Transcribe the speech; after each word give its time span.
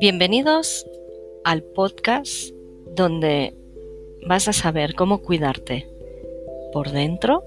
Bienvenidos 0.00 0.86
al 1.42 1.64
podcast 1.64 2.50
donde 2.94 3.52
vas 4.28 4.46
a 4.46 4.52
saber 4.52 4.94
cómo 4.94 5.22
cuidarte 5.22 5.90
por 6.72 6.92
dentro 6.92 7.42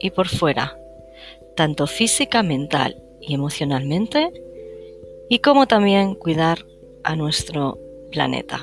y 0.00 0.10
por 0.10 0.26
fuera, 0.26 0.76
tanto 1.54 1.86
física, 1.86 2.42
mental 2.42 3.00
y 3.20 3.34
emocionalmente, 3.34 4.32
y 5.28 5.38
cómo 5.38 5.68
también 5.68 6.16
cuidar 6.16 6.66
a 7.04 7.14
nuestro 7.14 7.78
planeta. 8.10 8.60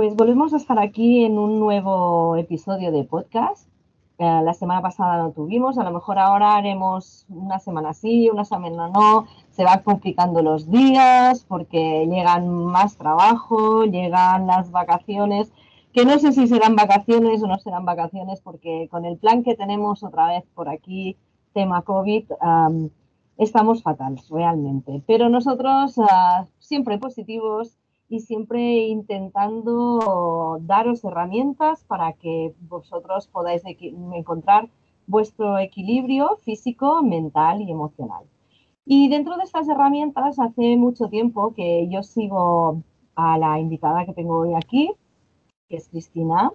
Pues 0.00 0.16
volvemos 0.16 0.54
a 0.54 0.56
estar 0.56 0.78
aquí 0.78 1.26
en 1.26 1.38
un 1.38 1.60
nuevo 1.60 2.34
episodio 2.36 2.90
de 2.90 3.04
podcast. 3.04 3.68
Eh, 4.16 4.40
la 4.42 4.54
semana 4.54 4.80
pasada 4.80 5.18
no 5.18 5.32
tuvimos, 5.32 5.76
a 5.76 5.84
lo 5.84 5.90
mejor 5.90 6.18
ahora 6.18 6.56
haremos 6.56 7.26
una 7.28 7.58
semana 7.58 7.92
sí, 7.92 8.30
una 8.30 8.46
semana 8.46 8.88
no, 8.88 9.26
se 9.50 9.62
van 9.62 9.82
complicando 9.82 10.40
los 10.40 10.70
días 10.70 11.44
porque 11.46 12.06
llegan 12.06 12.48
más 12.48 12.96
trabajo, 12.96 13.84
llegan 13.84 14.46
las 14.46 14.70
vacaciones, 14.70 15.52
que 15.92 16.06
no 16.06 16.18
sé 16.18 16.32
si 16.32 16.48
serán 16.48 16.76
vacaciones 16.76 17.42
o 17.42 17.46
no 17.46 17.58
serán 17.58 17.84
vacaciones 17.84 18.40
porque 18.40 18.88
con 18.90 19.04
el 19.04 19.18
plan 19.18 19.42
que 19.42 19.54
tenemos 19.54 20.02
otra 20.02 20.28
vez 20.28 20.44
por 20.54 20.70
aquí, 20.70 21.18
tema 21.52 21.82
COVID, 21.82 22.24
estamos 23.36 23.82
fatales 23.82 24.30
realmente. 24.30 25.02
Pero 25.06 25.28
nosotros 25.28 25.96
ah, 26.10 26.46
siempre 26.58 26.96
positivos 26.96 27.79
y 28.10 28.20
siempre 28.20 28.88
intentando 28.88 30.58
daros 30.62 31.04
herramientas 31.04 31.84
para 31.84 32.12
que 32.14 32.52
vosotros 32.68 33.28
podáis 33.28 33.62
encontrar 33.64 34.68
vuestro 35.06 35.58
equilibrio 35.58 36.36
físico, 36.44 37.02
mental 37.02 37.62
y 37.62 37.70
emocional. 37.70 38.24
Y 38.84 39.08
dentro 39.08 39.36
de 39.36 39.44
estas 39.44 39.68
herramientas, 39.68 40.40
hace 40.40 40.76
mucho 40.76 41.08
tiempo 41.08 41.54
que 41.54 41.88
yo 41.88 42.02
sigo 42.02 42.82
a 43.14 43.38
la 43.38 43.60
invitada 43.60 44.04
que 44.04 44.12
tengo 44.12 44.40
hoy 44.40 44.54
aquí, 44.54 44.90
que 45.68 45.76
es 45.76 45.88
Cristina. 45.88 46.50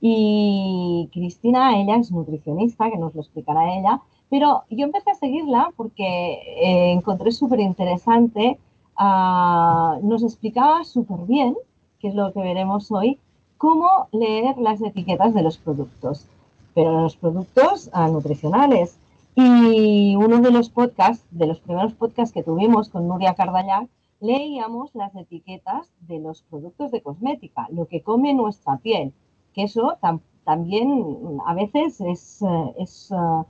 Y 0.00 1.08
Cristina, 1.12 1.80
ella 1.80 1.96
es 1.96 2.12
nutricionista, 2.12 2.90
que 2.90 2.98
nos 2.98 3.14
lo 3.14 3.22
explicará 3.22 3.76
ella, 3.76 4.00
pero 4.30 4.62
yo 4.70 4.84
empecé 4.84 5.10
a 5.10 5.14
seguirla 5.14 5.72
porque 5.76 6.04
eh, 6.04 6.92
encontré 6.92 7.32
súper 7.32 7.58
interesante 7.58 8.58
Ah, 8.96 9.98
nos 10.02 10.22
explicaba 10.22 10.84
súper 10.84 11.20
bien, 11.26 11.56
que 11.98 12.08
es 12.08 12.14
lo 12.14 12.32
que 12.32 12.40
veremos 12.40 12.90
hoy, 12.90 13.18
cómo 13.58 14.08
leer 14.12 14.58
las 14.58 14.82
etiquetas 14.82 15.34
de 15.34 15.42
los 15.42 15.58
productos, 15.58 16.26
pero 16.74 17.02
los 17.02 17.16
productos 17.16 17.90
ah, 17.92 18.08
nutricionales. 18.08 18.98
Y 19.34 20.14
uno 20.16 20.40
de 20.40 20.50
los 20.50 20.68
podcasts, 20.68 21.24
de 21.30 21.46
los 21.46 21.60
primeros 21.60 21.94
podcasts 21.94 22.34
que 22.34 22.42
tuvimos 22.42 22.90
con 22.90 23.08
Nuria 23.08 23.34
Cardallán, 23.34 23.88
leíamos 24.20 24.94
las 24.94 25.14
etiquetas 25.16 25.88
de 26.00 26.20
los 26.20 26.42
productos 26.42 26.90
de 26.90 27.02
cosmética, 27.02 27.66
lo 27.70 27.86
que 27.86 28.02
come 28.02 28.34
nuestra 28.34 28.76
piel, 28.76 29.12
que 29.54 29.64
eso 29.64 29.96
también 30.44 31.40
a 31.46 31.54
veces 31.54 32.00
es, 32.00 32.42
eh, 32.42 32.74
es 32.78 33.10
ah, 33.12 33.44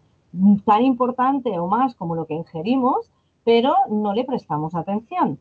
tan 0.65 0.83
importante 0.83 1.59
o 1.59 1.67
más 1.67 1.95
como 1.95 2.15
lo 2.15 2.27
que 2.27 2.35
ingerimos 2.35 3.11
pero 3.45 3.75
no 3.91 4.15
le 4.15 4.25
prestamos 4.25 4.75
atención. 4.75 5.39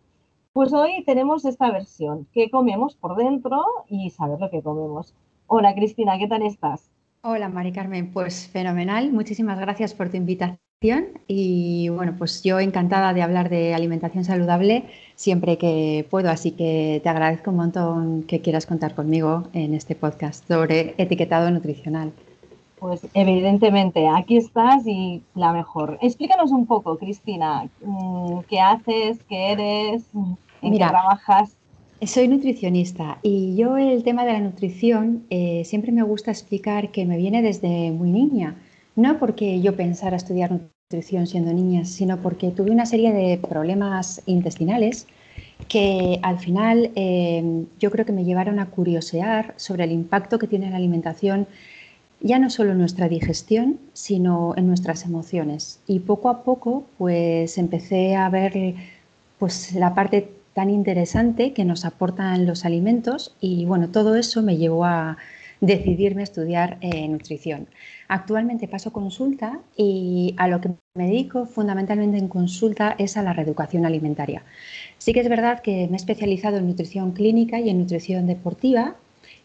Pues 0.54 0.74
hoy 0.74 1.04
tenemos 1.06 1.46
esta 1.46 1.72
versión, 1.72 2.28
qué 2.34 2.50
comemos 2.50 2.96
por 2.96 3.16
dentro 3.16 3.64
y 3.88 4.10
saber 4.10 4.40
lo 4.40 4.50
que 4.50 4.62
comemos. 4.62 5.14
Hola 5.48 5.74
Cristina, 5.74 6.18
¿qué 6.18 6.28
tal 6.28 6.42
estás? 6.42 6.90
Hola 7.22 7.50
Mari 7.50 7.72
Carmen, 7.72 8.12
pues 8.12 8.48
fenomenal. 8.48 9.12
Muchísimas 9.12 9.59
gracias 9.59 9.94
por 9.94 10.09
tu 10.09 10.18
invitación 10.18 10.59
y 11.28 11.90
bueno, 11.90 12.16
pues 12.18 12.42
yo 12.44 12.59
encantada 12.59 13.14
de 13.14 13.22
hablar 13.22 13.50
de 13.50 13.75
alimentación 13.75 14.24
saludable 14.24 14.86
siempre 15.16 15.58
que 15.58 16.08
puedo, 16.09 16.30
así 16.30 16.52
que 16.52 17.00
te 17.04 17.09
agradezco 17.09 17.52
un 17.52 17.58
montón 17.58 18.24
que 18.24 18.42
quieras 18.42 18.66
contar 18.66 18.96
conmigo 18.96 19.44
en 19.54 19.75
este 19.75 19.96
podcast 19.96 20.48
sobre 20.48 20.96
etiquetado 20.98 21.52
nutricional. 21.52 22.12
Pues 22.81 23.02
evidentemente, 23.14 24.08
aquí 24.08 24.38
estás 24.38 24.88
y 24.88 25.22
la 25.36 25.53
mejor. 25.53 26.00
Explícanos 26.02 26.50
un 26.50 26.66
poco, 26.66 26.97
Cristina, 26.97 27.69
mm, 27.86 28.40
qué 28.50 28.59
haces, 28.59 29.19
qué 29.30 29.52
eres, 29.52 30.03
en 30.64 30.72
qué 30.72 30.78
trabajas. 30.80 31.56
Soy 32.03 32.28
nutricionista 32.28 33.19
y 33.22 33.56
yo 33.56 33.78
el 33.78 34.03
tema 34.03 34.25
de 34.25 34.34
la 34.34 34.40
nutrición 34.40 35.28
eh, 35.30 35.62
siempre 35.64 35.92
me 35.92 36.02
gusta 36.02 36.31
explicar 36.31 36.90
que 36.90 37.06
me 37.06 37.18
viene 37.18 37.44
desde 37.44 37.92
muy 37.92 38.09
niña. 38.09 38.56
No 38.96 39.19
porque 39.19 39.62
yo 39.62 39.75
pensara 39.75 40.18
estudiar 40.18 40.50
nutrición 40.52 41.28
siendo 41.28 41.53
niña, 41.53 41.86
sino 41.86 42.18
porque 42.18 42.50
tuve 42.50 42.72
una 42.72 42.88
serie 42.88 43.13
de 43.13 43.38
problemas 43.38 44.24
intestinales 44.25 45.06
que 45.68 46.18
al 46.24 46.40
final 46.40 46.90
eh, 46.96 47.63
yo 47.80 47.92
creo 47.92 48.08
que 48.08 48.12
me 48.12 48.24
llevaron 48.24 48.59
a 48.59 48.72
curiosear 48.72 49.53
sobre 49.58 49.84
el 49.84 49.92
impacto 49.92 50.40
que 50.40 50.48
tiene 50.48 50.72
la 50.72 50.78
alimentación 50.78 51.46
ya 52.22 52.40
no 52.40 52.50
solo 52.50 52.72
en 52.72 52.78
nuestra 52.78 53.09
digestión, 53.09 53.80
sino 53.94 54.54
en 54.56 54.68
nuestras 54.68 55.06
emociones. 55.06 55.80
Y 55.88 56.00
poco 56.00 56.30
a 56.30 56.44
poco, 56.44 56.86
pues 56.98 57.58
empecé 57.58 58.16
a 58.16 58.30
ver 58.30 58.76
pues, 59.40 59.74
la 59.74 59.96
parte 59.96 60.30
tan 60.54 60.70
interesante 60.70 61.54
que 61.54 61.66
nos 61.66 61.86
aportan 61.86 62.46
los 62.46 62.66
alimentos 62.66 63.36
y 63.40 63.66
bueno, 63.66 63.90
todo 63.90 64.16
eso 64.16 64.42
me 64.42 64.58
llevó 64.58 64.86
a 64.86 65.18
decidirme 65.62 66.22
a 66.22 66.24
estudiar 66.24 66.78
eh, 66.81 67.08
nutrición. 67.08 67.68
Actualmente 68.08 68.68
paso 68.68 68.92
consulta 68.92 69.60
y 69.78 70.34
a 70.38 70.48
lo 70.48 70.60
que 70.60 70.72
me 70.96 71.06
dedico 71.06 71.46
fundamentalmente 71.46 72.18
en 72.18 72.28
consulta 72.28 72.96
es 72.98 73.16
a 73.16 73.24
la 73.24 73.34
reeducación 73.34 73.86
alimentaria. 73.86 74.44
Sí 74.98 75.14
que 75.14 75.22
es 75.22 75.30
verdad 75.30 75.62
que 75.62 75.88
me 75.88 75.94
he 75.94 75.96
especializado 75.96 76.58
en 76.58 76.68
nutrición 76.68 77.12
clínica 77.12 77.60
y 77.60 77.70
en 77.70 77.80
nutrición 77.80 78.26
deportiva 78.26 78.96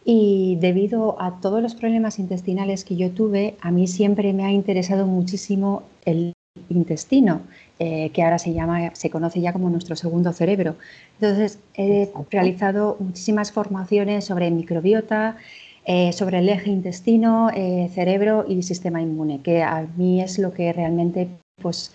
y 0.08 0.56
debido 0.60 1.20
a 1.20 1.40
todos 1.40 1.60
los 1.60 1.74
problemas 1.74 2.20
intestinales 2.20 2.84
que 2.84 2.94
yo 2.94 3.10
tuve, 3.10 3.56
a 3.60 3.72
mí 3.72 3.88
siempre 3.88 4.32
me 4.32 4.44
ha 4.44 4.52
interesado 4.52 5.04
muchísimo 5.04 5.82
el 6.04 6.32
intestino, 6.68 7.40
eh, 7.80 8.10
que 8.10 8.22
ahora 8.22 8.38
se 8.38 8.52
llama, 8.52 8.94
se 8.94 9.10
conoce 9.10 9.40
ya 9.40 9.52
como 9.52 9.68
nuestro 9.68 9.96
segundo 9.96 10.32
cerebro. 10.32 10.76
Entonces 11.20 11.58
he 11.74 12.08
realizado 12.30 12.96
muchísimas 13.00 13.50
formaciones 13.50 14.24
sobre 14.24 14.48
microbiota, 14.52 15.38
eh, 15.84 16.12
sobre 16.12 16.38
el 16.38 16.48
eje 16.50 16.70
intestino, 16.70 17.50
eh, 17.52 17.90
cerebro 17.92 18.44
y 18.48 18.62
sistema 18.62 19.02
inmune, 19.02 19.40
que 19.42 19.64
a 19.64 19.88
mí 19.96 20.22
es 20.22 20.38
lo 20.38 20.52
que 20.52 20.72
realmente, 20.72 21.28
pues, 21.60 21.92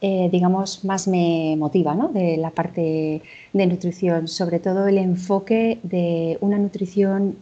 digamos, 0.00 0.84
más 0.84 1.08
me 1.08 1.56
motiva 1.58 1.92
¿no? 1.92 2.06
de 2.06 2.36
la 2.36 2.50
parte 2.50 3.20
de 3.52 3.66
nutrición, 3.66 4.28
sobre 4.28 4.60
todo 4.60 4.86
el 4.86 4.96
enfoque 4.96 5.80
de 5.82 6.38
una 6.40 6.56
nutrición 6.56 7.34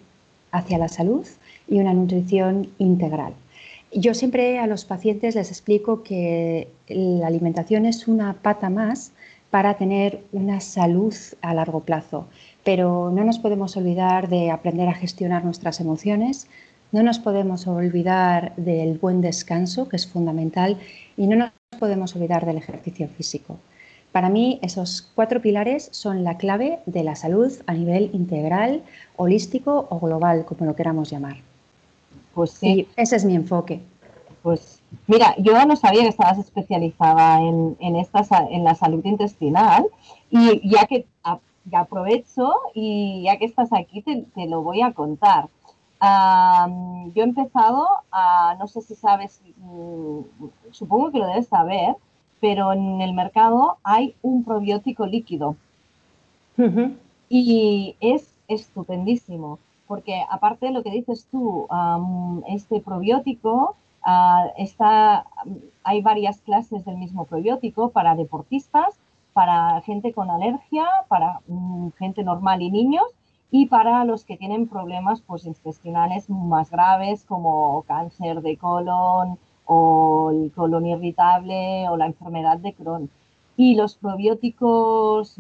hacia 0.53 0.79
la 0.79 0.89
salud 0.89 1.27
y 1.69 1.81
una 1.81 1.95
nutrición 1.95 2.69
integral. 2.79 3.35
Yo 3.93 4.15
siempre 4.15 4.59
a 4.59 4.67
los 4.67 4.85
pacientes 4.85 5.35
les 5.35 5.51
explico 5.51 6.03
que 6.03 6.69
la 6.89 7.27
alimentación 7.27 7.87
es 7.87 8.09
una 8.09 8.35
pata 8.35 8.69
más 8.69 9.13
para 9.51 9.75
tener 9.77 10.25
una 10.33 10.61
salud 10.61 11.15
a 11.41 11.55
largo 11.55 11.81
plazo, 11.81 12.27
pero 12.65 13.11
no 13.11 13.25
nos 13.25 13.39
podemos 13.39 13.77
olvidar 13.77 14.29
de 14.29 14.51
aprender 14.51 14.89
a 14.89 14.95
gestionar 14.95 15.45
nuestras 15.45 15.81
emociones, 15.81 16.49
no 16.93 17.03
nos 17.03 17.19
podemos 17.19 17.67
olvidar 17.67 18.55
del 18.57 18.99
buen 18.99 19.21
descanso, 19.21 19.89
que 19.89 19.97
es 19.97 20.07
fundamental, 20.07 20.79
y 21.17 21.27
no 21.27 21.37
nos 21.37 21.51
podemos 21.79 22.15
olvidar 22.17 22.45
del 22.45 22.59
ejercicio 22.59 23.09
físico. 23.09 23.59
Para 24.17 24.31
mí, 24.31 24.59
esos 24.63 25.03
cuatro 25.15 25.43
pilares 25.43 25.91
son 25.93 26.25
la 26.25 26.39
clave 26.39 26.79
de 26.87 27.05
la 27.05 27.17
salud 27.17 27.53
a 27.67 27.75
nivel 27.75 28.09
integral, 28.15 28.83
holístico 29.17 29.89
o 29.91 30.01
global, 30.01 30.47
como 30.47 30.65
lo 30.65 30.75
queramos 30.75 31.11
llamar. 31.11 31.37
Pues 32.33 32.53
sí. 32.53 32.89
ese 32.97 33.17
es 33.17 33.27
mi 33.27 33.35
enfoque. 33.35 33.83
Pues 34.43 34.81
mira, 35.07 35.35
yo 35.37 35.53
no 35.67 35.77
sabía 35.77 36.01
que 36.01 36.09
estabas 36.09 36.39
especializada 36.39 37.43
en, 37.43 37.77
en, 37.79 37.95
en 37.95 38.65
la 38.65 38.75
salud 38.75 39.05
intestinal 39.05 39.87
y 40.31 40.67
ya 40.67 40.87
que 40.87 41.05
aprovecho 41.71 42.55
y 42.73 43.25
ya 43.25 43.37
que 43.37 43.45
estás 43.45 43.71
aquí 43.75 44.01
te, 44.01 44.47
lo 44.47 44.63
voy 44.63 44.81
a 44.81 44.95
contar. 44.95 45.51
yo 46.01 47.23
he 47.23 47.27
empezado 47.27 47.87
a, 48.11 48.57
no 48.59 48.67
sé 48.67 48.81
si 48.81 48.95
sabes, 48.95 49.43
mm, 49.59 50.21
supongo 50.71 51.13
que 51.13 51.19
lo 51.19 51.27
debes 51.27 51.49
saber, 51.49 51.97
pero 52.41 52.73
en 52.73 53.01
el 53.01 53.13
mercado 53.13 53.79
hay 53.83 54.15
un 54.23 54.45
probiótico 54.45 55.07
líquido. 55.07 55.57
Y 57.29 57.97
es 58.01 58.35
estupendísimo, 58.49 59.59
porque 59.87 60.23
aparte 60.31 60.67
de 60.67 60.73
lo 60.73 60.83
que 60.83 60.91
dices 60.91 61.27
tú, 61.31 61.69
este 62.49 62.81
probiótico, 62.81 63.77
ah, 64.03 64.47
está, 64.57 65.27
hay 65.85 66.01
varias 66.01 66.41
clases 66.41 66.85
del 66.85 66.97
mismo 66.97 67.25
probiótico 67.25 67.91
para 67.91 68.15
deportistas, 68.15 68.99
para 69.35 69.83
gente 69.83 70.15
con 70.15 70.31
alergia, 70.31 70.87
para 71.09 71.41
mm, 71.47 71.89
gente 71.99 72.25
normal 72.25 72.63
y 72.63 72.71
niños, 72.71 73.05
y 73.51 73.67
para 73.67 74.05
los 74.05 74.25
que 74.25 74.37
tienen 74.37 74.67
problemas 74.67 75.21
pues, 75.21 75.45
intestinales 75.45 76.31
más 76.31 76.71
graves 76.71 77.25
como 77.27 77.83
cáncer 77.83 78.41
de 78.41 78.57
colon 78.57 79.39
o 79.67 80.31
el 80.31 80.53
colon 80.53 80.87
irritable 80.87 81.89
o 81.89 81.97
la 81.97 82.07
enfermedad 82.07 82.59
de 82.59 82.73
Crohn. 82.73 83.11
Y 83.59 83.75
los 83.75 83.97
probióticos, 83.97 85.37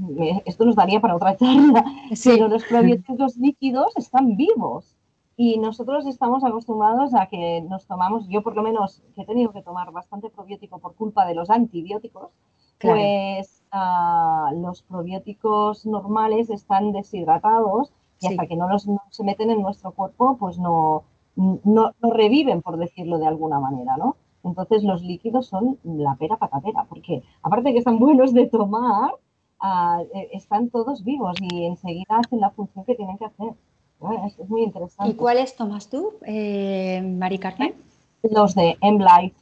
esto 0.46 0.64
nos 0.64 0.76
daría 0.76 1.00
para 1.00 1.16
otra 1.16 1.36
charla, 1.36 1.84
pero 2.24 2.48
los 2.48 2.64
probióticos 2.64 3.36
líquidos 3.38 3.96
están 3.96 4.36
vivos. 4.36 4.96
Y 5.38 5.58
nosotros 5.58 6.06
estamos 6.06 6.44
acostumbrados 6.44 7.14
a 7.14 7.26
que 7.26 7.60
nos 7.60 7.86
tomamos, 7.86 8.26
yo 8.28 8.42
por 8.42 8.56
lo 8.56 8.62
menos 8.62 9.02
que 9.14 9.22
he 9.22 9.26
tenido 9.26 9.52
que 9.52 9.60
tomar 9.60 9.92
bastante 9.92 10.30
probiótico 10.30 10.78
por 10.78 10.94
culpa 10.94 11.26
de 11.26 11.34
los 11.34 11.50
antibióticos, 11.50 12.30
pues 12.78 13.62
ah, 13.70 14.50
los 14.54 14.82
probióticos 14.82 15.84
normales 15.84 16.48
están 16.48 16.92
deshidratados 16.92 17.92
y 18.20 18.28
hasta 18.28 18.46
que 18.46 18.56
no, 18.56 18.66
los, 18.68 18.86
se 19.10 19.24
meten 19.24 19.50
en 19.50 19.60
nuestro 19.60 19.92
cuerpo, 19.92 20.38
pues 20.38 20.58
no, 20.58 21.04
no, 21.36 21.92
reviven, 22.00 22.62
por 22.62 22.78
decirlo 22.78 23.18
de 23.18 23.26
alguna 23.26 23.60
manera, 23.60 23.96
¿no? 23.96 24.16
Entonces 24.42 24.82
los 24.84 25.02
líquidos 25.02 25.46
son 25.46 25.78
la 25.84 26.14
pera 26.16 26.36
patatera, 26.36 26.84
porque 26.88 27.22
aparte 27.42 27.68
de 27.68 27.72
que 27.72 27.78
están 27.80 27.98
buenos 27.98 28.32
de 28.32 28.46
tomar, 28.46 29.10
ah, 29.60 30.02
e, 30.14 30.30
están 30.32 30.70
todos 30.70 31.04
vivos 31.04 31.36
y 31.40 31.66
enseguida 31.66 32.18
hacen 32.18 32.40
la 32.40 32.50
función 32.50 32.84
que 32.84 32.94
tienen 32.94 33.18
que 33.18 33.26
hacer. 33.26 33.52
Es, 34.26 34.48
muy 34.48 34.62
interesante. 34.62 35.12
¿Y 35.12 35.14
cuáles 35.14 35.56
tomas 35.56 35.88
tú, 35.88 36.12
eh, 36.26 37.00
Mari 37.02 37.38
Carmen? 37.38 37.74
Los 38.22 38.54
de 38.54 38.76
M-Life. 38.80 39.36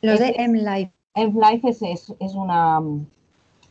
Los 0.00 0.18
de 0.18 0.34
M-Life. 0.38 0.92
M-Life 1.14 1.68
es, 1.68 1.82
es, 2.18 2.34
una, 2.34 2.80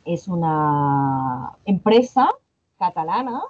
es 0.06 0.28
una 0.28 1.58
empresa 1.66 2.30
catalana 2.78 3.42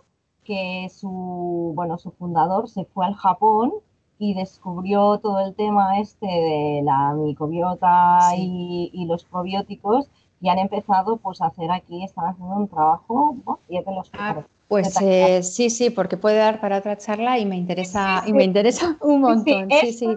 que 0.49 0.89
su, 0.89 1.73
bueno, 1.75 1.99
su 1.99 2.09
fundador 2.09 2.67
se 2.67 2.83
fue 2.85 3.05
al 3.05 3.13
Japón 3.13 3.71
y 4.17 4.33
descubrió 4.33 5.19
todo 5.19 5.39
el 5.41 5.53
tema 5.53 5.99
este 5.99 6.25
de 6.25 6.81
la 6.83 7.13
microbiota 7.13 8.35
y, 8.35 9.05
los 9.05 9.25
probióticos 9.25 10.09
y 10.41 10.49
han 10.49 10.59
empezado 10.59 11.17
pues 11.17 11.41
a 11.41 11.47
hacer 11.47 11.71
aquí, 11.71 12.03
están 12.03 12.27
haciendo 12.27 12.55
un 12.55 12.67
trabajo, 12.67 13.37
ya 13.69 13.83
te 13.83 13.91
los 13.91 14.09
ah, 14.13 14.43
pues 14.69 15.01
eh, 15.01 15.41
sí, 15.41 15.71
sí, 15.71 15.89
porque 15.89 16.15
puede 16.15 16.37
dar 16.37 16.61
para 16.61 16.77
otra 16.77 16.95
charla 16.95 17.39
y 17.39 17.45
me 17.47 17.57
interesa, 17.57 18.23
y 18.27 18.33
me 18.33 18.43
interesa 18.43 18.97
un 19.01 19.21
montón. 19.21 19.67
Sí, 19.81 19.93
sí, 19.93 20.07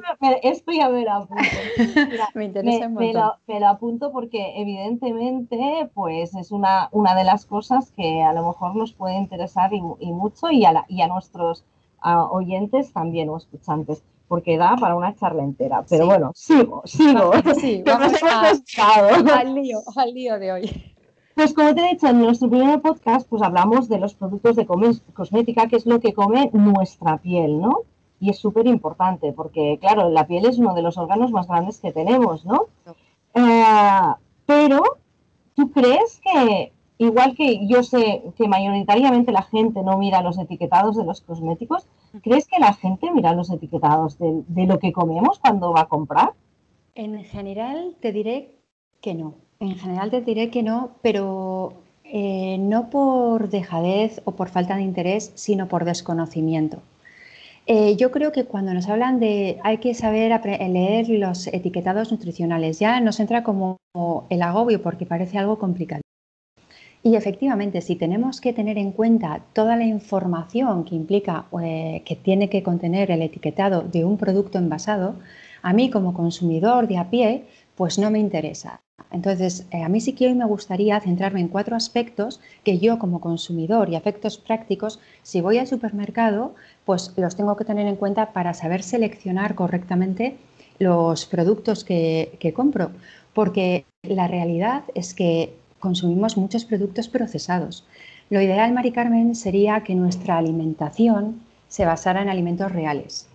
esto, 0.43 0.73
ya 0.73 0.91
me 0.91 1.05
lo 1.05 1.13
apunto. 1.13 1.43
me 2.35 2.45
interesa 2.45 2.87
un 2.87 2.93
montón. 2.93 3.33
Me 3.47 3.61
lo, 3.61 3.69
apunto 3.69 4.13
porque 4.13 4.61
evidentemente 4.61 5.91
pues 5.95 6.35
es 6.35 6.53
una, 6.53 6.91
una 6.93 7.15
de 7.15 7.25
las 7.25 7.47
cosas 7.47 7.93
que 7.93 8.23
a 8.23 8.35
lo 8.35 8.47
mejor 8.47 8.77
nos 8.77 8.93
puede 8.93 9.17
interesar 9.17 9.73
y, 9.73 9.81
mucho 9.81 10.51
y 10.51 10.67
a, 10.67 10.85
y 10.87 11.01
a 11.01 11.09
nuestros 11.09 11.65
oyentes 12.03 12.93
también 12.93 13.31
o 13.31 13.39
escuchantes 13.39 14.03
porque 14.33 14.57
da 14.57 14.77
para 14.77 14.95
una 14.95 15.15
charla 15.15 15.43
entera. 15.43 15.85
Pero 15.87 16.07
bueno, 16.07 16.33
sigo, 16.35 16.81
sigo. 16.87 17.33
Sí, 17.55 17.83
vamos 17.87 18.15
a, 18.23 18.49
al, 19.39 19.55
lío, 19.55 19.83
al 19.95 20.15
lío 20.15 20.39
de 20.39 20.53
hoy. 20.53 20.95
Pues 21.35 21.53
como 21.53 21.75
te 21.75 21.83
he 21.83 21.91
dicho 21.91 22.07
en 22.07 22.21
nuestro 22.21 22.49
primer 22.49 22.81
podcast, 22.81 23.29
pues 23.29 23.43
hablamos 23.43 23.91
de 23.91 23.99
los 23.99 24.15
productos 24.15 24.57
de 24.57 24.67
cosmética, 25.13 25.67
que 25.67 25.77
es 25.77 25.85
lo 25.85 26.01
que 26.01 26.15
come 26.15 26.49
nuestra 26.55 27.19
piel, 27.19 27.61
¿no? 27.61 27.81
Y 28.21 28.31
es 28.31 28.39
súper 28.39 28.67
importante 28.69 29.35
porque, 29.35 29.77
claro, 29.79 30.09
la 30.09 30.27
piel 30.27 30.47
es 30.47 30.57
uno 30.57 30.73
de 30.73 30.81
los 30.81 30.97
órganos 30.97 31.31
más 31.31 31.47
grandes 31.47 31.79
que 31.79 31.93
tenemos, 31.93 32.47
¿no? 32.47 32.69
Eh, 33.35 34.15
pero, 34.47 34.83
¿tú 35.55 35.71
crees 35.73 36.23
que, 36.25 36.73
igual 36.99 37.35
que 37.35 37.67
yo 37.67 37.83
sé 37.83 38.23
que 38.37 38.49
mayoritariamente 38.49 39.33
la 39.33 39.43
gente 39.43 39.83
no 39.83 39.99
mira 39.99 40.23
los 40.23 40.39
etiquetados 40.39 40.97
de 40.97 41.05
los 41.05 41.21
cosméticos, 41.21 41.87
¿crees 42.23 42.47
que 42.47 42.59
la 42.59 42.75
gente 42.75 43.11
mira 43.11 43.33
los 43.33 43.51
etiquetados 43.51 44.19
de, 44.19 44.43
de 44.47 44.67
lo 44.67 44.79
que 44.79 44.93
comemos 44.93 45.39
cuando 45.39 45.73
va 45.73 45.83
a 45.83 45.89
comprar? 45.89 46.33
En 46.95 47.23
general, 47.25 47.97
te 48.01 48.13
diré 48.13 48.57
que 49.01 49.15
no. 49.15 49.35
En 49.61 49.77
general 49.77 50.11
te 50.11 50.21
diré 50.21 50.51
que 50.51 50.63
no, 50.63 50.91
pero 51.03 51.75
eh, 52.05 52.59
no 52.59 52.91
por 52.91 53.49
dejadez 53.49 54.21
o 54.25 54.33
por 54.33 54.51
falta 54.51 54.77
de 54.77 54.83
interés, 54.83 55.33
sino 55.35 55.69
por 55.69 55.85
desconocimiento. 55.85 56.83
Eh, 57.67 57.97
yo 57.97 58.11
creo 58.11 58.33
que 58.33 58.45
cuando 58.45 58.75
nos 58.75 58.89
hablan 58.89 59.21
de 59.21 59.59
hay 59.63 59.79
que 59.79 59.95
saber 59.95 60.39
leer 60.45 61.09
los 61.09 61.47
etiquetados 61.47 62.11
nutricionales, 62.11 62.79
ya 62.81 63.01
nos 63.01 63.19
entra 63.21 63.43
como 63.45 63.79
el 64.29 64.43
agobio 64.43 64.83
porque 64.83 65.07
parece 65.07 65.39
algo 65.39 65.59
complicado. 65.59 66.03
Y 67.05 67.17
efectivamente, 67.17 67.81
si 67.81 67.97
tenemos 67.97 68.41
que 68.41 68.53
tener 68.53 68.79
en 68.79 68.93
cuenta 68.93 69.43
toda 69.53 69.77
la 69.77 69.85
información 69.85 70.85
que 70.85 70.95
implica, 70.95 71.47
eh, 71.61 72.03
que 72.05 72.15
tiene 72.15 72.49
que 72.49 72.63
contener 72.63 73.11
el 73.11 73.23
etiquetado 73.23 73.83
de 73.83 74.05
un 74.05 74.17
producto 74.17 74.59
envasado, 74.59 75.17
a 75.63 75.73
mí 75.73 75.91
como 75.91 76.15
consumidor 76.15 76.87
de 76.87 76.99
a 76.99 77.11
pie, 77.11 77.45
pues 77.75 77.99
no 77.99 78.11
me 78.11 78.21
interesa. 78.21 78.81
Entonces, 79.11 79.67
eh, 79.73 79.83
a 79.83 79.89
mí 79.89 80.01
sí 80.01 80.13
que 80.13 80.29
hoy 80.29 80.35
me 80.35 80.45
gustaría 80.47 81.01
centrarme 81.01 81.41
en 81.41 81.49
cuatro 81.49 81.75
aspectos 81.75 82.41
que 82.63 82.79
yo 82.79 82.99
como 83.01 83.21
consumidor 83.21 83.91
y 83.91 83.97
efectos 83.97 84.39
prácticos, 84.39 85.01
si 85.23 85.41
voy 85.41 85.59
al 85.59 85.67
supermercado, 85.67 86.55
pues 86.85 87.13
los 87.17 87.35
tengo 87.35 87.57
que 87.57 87.65
tener 87.65 87.87
en 87.89 87.97
cuenta 87.97 88.33
para 88.33 88.55
saber 88.55 88.83
seleccionar 88.85 89.57
correctamente 89.57 90.37
los 90.79 91.27
productos 91.27 91.85
que, 91.85 92.37
que 92.39 92.53
compro. 92.53 92.93
Porque 93.35 93.87
la 94.03 94.29
realidad 94.29 94.85
es 94.95 95.15
que 95.15 95.55
consumimos 95.87 96.39
muchos 96.39 96.65
productos 96.65 97.09
procesados. 97.09 97.85
Lo 98.31 98.41
ideal, 98.41 98.73
Mari 98.73 98.93
Carmen, 98.93 99.35
sería 99.35 99.83
que 99.85 99.95
nuestra 99.95 100.39
alimentación 100.39 101.43
se 101.69 101.85
basara 101.85 102.23
en 102.23 102.31
alimentos 102.31 102.73
reales 102.73 103.29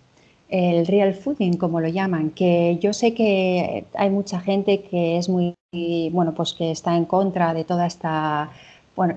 el 0.48 0.86
real 0.86 1.14
fooding, 1.14 1.58
como 1.58 1.80
lo 1.80 1.88
llaman, 1.88 2.30
que 2.30 2.78
yo 2.80 2.92
sé 2.92 3.12
que 3.14 3.84
hay 3.94 4.10
mucha 4.10 4.40
gente 4.40 4.82
que 4.82 5.18
es 5.18 5.28
muy, 5.28 5.54
bueno, 6.12 6.34
pues 6.34 6.54
que 6.54 6.70
está 6.70 6.96
en 6.96 7.04
contra 7.04 7.52
de 7.54 7.64
toda 7.64 7.86
esta 7.86 8.50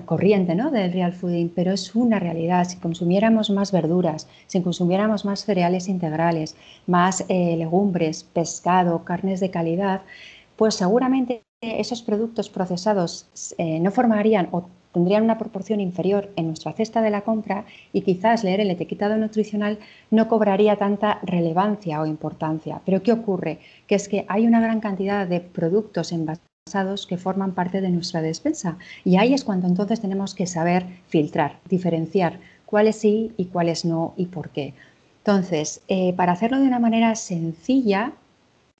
corriente 0.04 0.54
¿no? 0.54 0.70
del 0.70 0.92
real 0.92 1.12
fooding, 1.12 1.48
pero 1.48 1.72
es 1.72 1.94
una 1.96 2.20
realidad. 2.20 2.64
Si 2.68 2.76
consumiéramos 2.76 3.50
más 3.50 3.72
verduras, 3.72 4.28
si 4.46 4.60
consumiéramos 4.60 5.24
más 5.24 5.44
cereales 5.44 5.88
integrales, 5.88 6.54
más 6.86 7.24
eh, 7.28 7.56
legumbres, 7.56 8.22
pescado, 8.22 9.04
carnes 9.04 9.40
de 9.40 9.50
calidad, 9.50 10.02
pues 10.56 10.76
seguramente 10.76 11.42
esos 11.62 12.02
productos 12.02 12.50
procesados 12.50 13.54
eh, 13.56 13.78
no 13.78 13.92
formarían 13.92 14.48
o 14.50 14.68
tendrían 14.92 15.22
una 15.22 15.38
proporción 15.38 15.80
inferior 15.80 16.30
en 16.36 16.48
nuestra 16.48 16.72
cesta 16.72 17.00
de 17.00 17.10
la 17.10 17.22
compra 17.22 17.64
y 17.92 18.02
quizás 18.02 18.44
leer 18.44 18.60
el 18.60 18.70
etiquetado 18.70 19.16
nutricional 19.16 19.78
no 20.10 20.28
cobraría 20.28 20.76
tanta 20.76 21.20
relevancia 21.22 22.00
o 22.00 22.06
importancia. 22.06 22.82
Pero 22.84 23.02
¿qué 23.02 23.12
ocurre? 23.12 23.60
Que 23.86 23.94
es 23.94 24.08
que 24.08 24.26
hay 24.28 24.46
una 24.46 24.60
gran 24.60 24.80
cantidad 24.80 25.26
de 25.26 25.40
productos 25.40 26.12
envasados 26.12 27.06
que 27.06 27.16
forman 27.16 27.54
parte 27.54 27.80
de 27.80 27.90
nuestra 27.90 28.22
despensa 28.22 28.76
y 29.04 29.16
ahí 29.16 29.32
es 29.32 29.44
cuando 29.44 29.68
entonces 29.68 30.00
tenemos 30.00 30.34
que 30.34 30.46
saber 30.46 30.84
filtrar, 31.06 31.60
diferenciar 31.68 32.40
cuáles 32.66 32.96
sí 32.96 33.32
y 33.36 33.46
cuáles 33.46 33.84
no 33.84 34.14
y 34.16 34.26
por 34.26 34.50
qué. 34.50 34.74
Entonces, 35.18 35.80
eh, 35.86 36.12
para 36.14 36.32
hacerlo 36.32 36.58
de 36.58 36.66
una 36.66 36.80
manera 36.80 37.14
sencilla, 37.14 38.12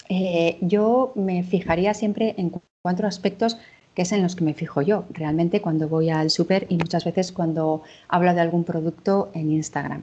eh, 0.08 0.58
yo 0.60 1.12
me 1.14 1.44
fijaría 1.44 1.94
siempre 1.94 2.34
en 2.36 2.50
cuatro 2.82 3.06
aspectos 3.06 3.58
que 3.94 4.02
es 4.02 4.12
en 4.12 4.22
los 4.22 4.34
que 4.34 4.44
me 4.44 4.54
fijo 4.54 4.82
yo 4.82 5.04
realmente 5.10 5.60
cuando 5.60 5.88
voy 5.88 6.10
al 6.10 6.30
súper 6.30 6.66
y 6.68 6.76
muchas 6.76 7.04
veces 7.04 7.30
cuando 7.30 7.82
hablo 8.08 8.34
de 8.34 8.40
algún 8.40 8.64
producto 8.64 9.30
en 9.34 9.52
Instagram. 9.52 10.02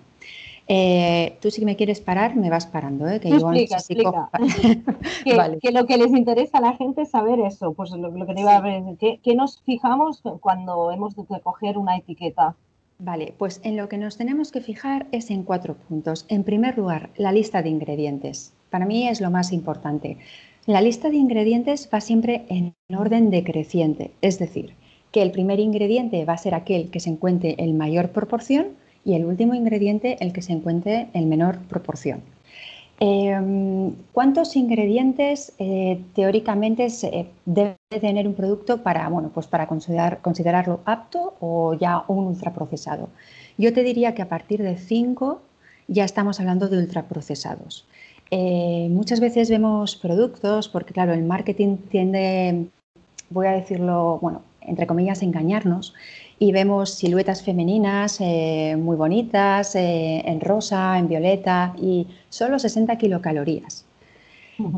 Eh, 0.72 1.38
tú 1.42 1.50
si 1.50 1.66
me 1.66 1.76
quieres 1.76 2.00
parar, 2.00 2.36
me 2.36 2.52
vas 2.52 2.68
parando, 2.68 3.08
¿eh? 3.08 3.20
que, 3.20 3.32
yo 3.32 3.52
explica, 3.52 4.30
que, 5.24 5.72
lo 5.72 5.88
que 5.88 5.98
les 5.98 6.12
interesa 6.12 6.60
a 6.60 6.62
la 6.62 6.78
gente 6.78 7.02
es 7.02 7.10
saber 7.10 7.40
eso, 7.40 7.74
pues 7.74 7.90
lo, 7.90 8.14
que 8.28 8.34
te 8.36 8.42
iba 8.42 8.56
a 8.56 8.62
decir, 8.62 9.20
¿qué, 9.22 9.36
nos 9.36 9.60
fijamos 9.64 10.22
cuando 10.40 10.92
hemos 10.92 11.16
de 11.16 11.42
coger 11.42 11.80
una 11.80 11.98
etiqueta? 11.98 12.56
Vale, 13.00 13.34
pues 13.38 13.62
en 13.64 13.78
lo 13.78 13.90
que 13.90 13.98
nos 13.98 14.18
tenemos 14.18 14.52
que 14.52 14.62
fijar 14.62 15.08
es 15.12 15.32
en 15.32 15.44
cuatro 15.44 15.74
puntos. 15.74 16.26
En 16.28 16.44
primer 16.44 16.78
lugar, 16.78 17.10
la 17.18 17.32
lista 17.32 17.64
de 17.64 17.70
ingredientes. 17.70 18.54
Para 18.70 18.86
mí 18.86 19.08
es 19.08 19.22
lo 19.22 19.32
más 19.32 19.52
importante. 19.52 20.18
La 20.70 20.82
lista 20.82 21.10
de 21.10 21.16
ingredientes 21.16 21.90
va 21.92 22.00
siempre 22.00 22.46
en 22.48 22.76
orden 22.96 23.32
decreciente, 23.32 24.12
es 24.22 24.38
decir, 24.38 24.76
que 25.12 25.24
el 25.24 25.32
primer 25.32 25.60
ingrediente 25.60 26.24
va 26.26 26.34
a 26.34 26.38
ser 26.38 26.54
aquel 26.54 26.92
que 26.92 27.00
se 27.00 27.10
encuentre 27.10 27.56
en 27.58 27.76
mayor 27.76 28.12
proporción 28.12 28.68
y 29.04 29.16
el 29.16 29.26
último 29.26 29.56
ingrediente 29.56 30.18
el 30.20 30.32
que 30.32 30.44
se 30.44 30.54
encuentre 30.54 31.08
en 31.14 31.28
menor 31.28 31.58
proporción. 31.62 32.22
Em, 33.00 33.96
¿Cuántos 34.14 34.56
ingredientes 34.56 35.54
eh, 35.58 36.04
teóricamente 36.14 36.88
debe 37.46 37.76
tener 38.00 38.28
un 38.28 38.36
producto 38.36 38.84
para, 38.84 39.10
bueno, 39.10 39.32
pues 39.34 39.48
para 39.48 39.66
considerarlo 39.66 40.82
apto 40.86 41.34
o 41.40 41.74
ya 41.74 42.04
un 42.08 42.28
ultraprocesado? 42.28 43.10
Yo 43.58 43.74
te 43.74 43.82
diría 43.82 44.14
que 44.14 44.22
a 44.22 44.30
partir 44.30 44.62
de 44.62 44.78
5 44.78 45.42
ya 45.88 46.06
estamos 46.06 46.40
hablando 46.40 46.70
de 46.70 46.78
ultraprocesados. 46.78 47.88
Eh, 48.32 48.88
muchas 48.92 49.20
veces 49.20 49.50
vemos 49.50 49.96
productos, 49.96 50.70
porque 50.70 50.94
claro, 50.94 51.14
el 51.14 51.24
marketing 51.24 51.78
tiende, 51.90 52.68
voy 53.30 53.48
a 53.48 53.52
decirlo, 53.52 54.20
bueno, 54.22 54.42
entre 54.62 54.86
comillas, 54.86 55.24
engañarnos 55.24 55.94
y 56.38 56.52
vemos 56.52 56.92
siluetas 56.92 57.44
femeninas 57.44 58.20
eh, 58.22 58.78
muy 58.78 58.96
bonitas, 58.96 59.76
eh, 59.76 60.22
en 60.26 60.40
rosa, 60.40 60.98
en 60.98 61.08
violeta 61.08 61.74
y 61.78 62.08
solo 62.30 62.60
60 62.60 62.98
kilocalorías. 62.98 63.86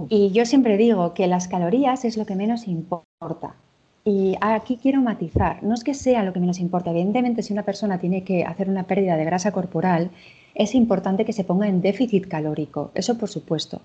Y 0.09 0.31
yo 0.31 0.45
siempre 0.45 0.77
digo 0.77 1.13
que 1.15 1.25
las 1.25 1.47
calorías 1.47 2.05
es 2.05 2.15
lo 2.15 2.25
que 2.25 2.35
menos 2.35 2.67
importa. 2.67 3.55
Y 4.03 4.35
aquí 4.41 4.77
quiero 4.81 5.01
matizar, 5.01 5.61
no 5.63 5.75
es 5.75 5.83
que 5.83 5.93
sea 5.93 6.23
lo 6.23 6.33
que 6.33 6.39
menos 6.39 6.59
importa, 6.59 6.89
evidentemente 6.89 7.43
si 7.43 7.53
una 7.53 7.63
persona 7.63 7.99
tiene 7.99 8.23
que 8.23 8.43
hacer 8.43 8.67
una 8.69 8.83
pérdida 8.83 9.15
de 9.15 9.25
grasa 9.25 9.51
corporal, 9.51 10.09
es 10.55 10.75
importante 10.75 11.25
que 11.25 11.33
se 11.33 11.43
ponga 11.43 11.67
en 11.67 11.81
déficit 11.81 12.27
calórico, 12.27 12.91
eso 12.95 13.17
por 13.17 13.29
supuesto, 13.29 13.81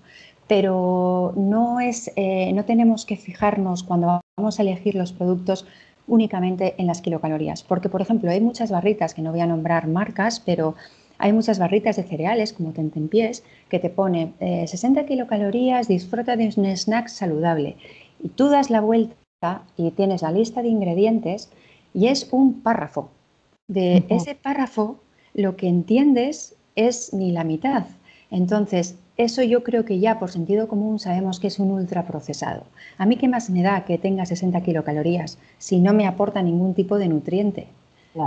pero 0.47 1.33
no, 1.35 1.79
es, 1.79 2.11
eh, 2.15 2.51
no 2.53 2.65
tenemos 2.65 3.05
que 3.05 3.17
fijarnos 3.17 3.83
cuando 3.83 4.21
vamos 4.37 4.59
a 4.59 4.61
elegir 4.61 4.95
los 4.95 5.13
productos 5.13 5.65
únicamente 6.07 6.75
en 6.77 6.87
las 6.87 7.01
kilocalorías, 7.01 7.63
porque 7.63 7.89
por 7.89 8.01
ejemplo 8.01 8.31
hay 8.31 8.41
muchas 8.41 8.71
barritas, 8.71 9.13
que 9.13 9.21
no 9.21 9.31
voy 9.31 9.41
a 9.41 9.47
nombrar 9.47 9.87
marcas, 9.87 10.39
pero 10.39 10.75
hay 11.17 11.33
muchas 11.33 11.59
barritas 11.59 11.95
de 11.95 12.03
cereales 12.03 12.53
como 12.53 12.71
Tentempiés 12.71 13.43
que 13.69 13.79
te 13.79 13.89
pone 13.89 14.33
60 14.39 15.01
eh, 15.01 15.05
kilocalorías, 15.05 15.87
disfruta 15.87 16.35
de 16.35 16.45
un 16.55 16.65
snack 16.65 17.07
saludable 17.07 17.75
y 18.21 18.29
tú 18.29 18.49
das 18.49 18.69
la 18.69 18.81
vuelta 18.81 19.15
y 19.75 19.91
tienes 19.91 20.21
la 20.21 20.31
lista 20.31 20.61
de 20.61 20.69
ingredientes 20.69 21.49
y 21.93 22.07
es 22.07 22.27
un 22.31 22.61
párrafo. 22.61 23.09
De 23.67 24.05
ese 24.09 24.35
párrafo 24.35 24.99
lo 25.33 25.55
que 25.55 25.67
entiendes 25.67 26.56
es 26.77 27.13
ni 27.13 27.33
la 27.33 27.43
mitad. 27.43 27.83
Entonces, 28.31 28.95
eso 29.17 29.43
yo 29.43 29.63
creo 29.63 29.83
que 29.83 29.99
ya 29.99 30.19
por 30.19 30.31
sentido 30.31 30.69
común 30.69 30.99
sabemos 30.99 31.41
que 31.41 31.47
es 31.47 31.59
un 31.59 31.71
ultraprocesado. 31.71 32.63
A 32.97 33.05
mí 33.05 33.17
qué 33.17 33.27
más 33.27 33.49
me 33.49 33.63
da 33.63 33.83
que 33.83 33.97
tenga 33.97 34.25
60 34.25 34.61
kilocalorías 34.61 35.37
si 35.57 35.81
no 35.81 35.93
me 35.93 36.07
aporta 36.07 36.41
ningún 36.41 36.73
tipo 36.73 36.97
de 36.97 37.09
nutriente. 37.09 37.67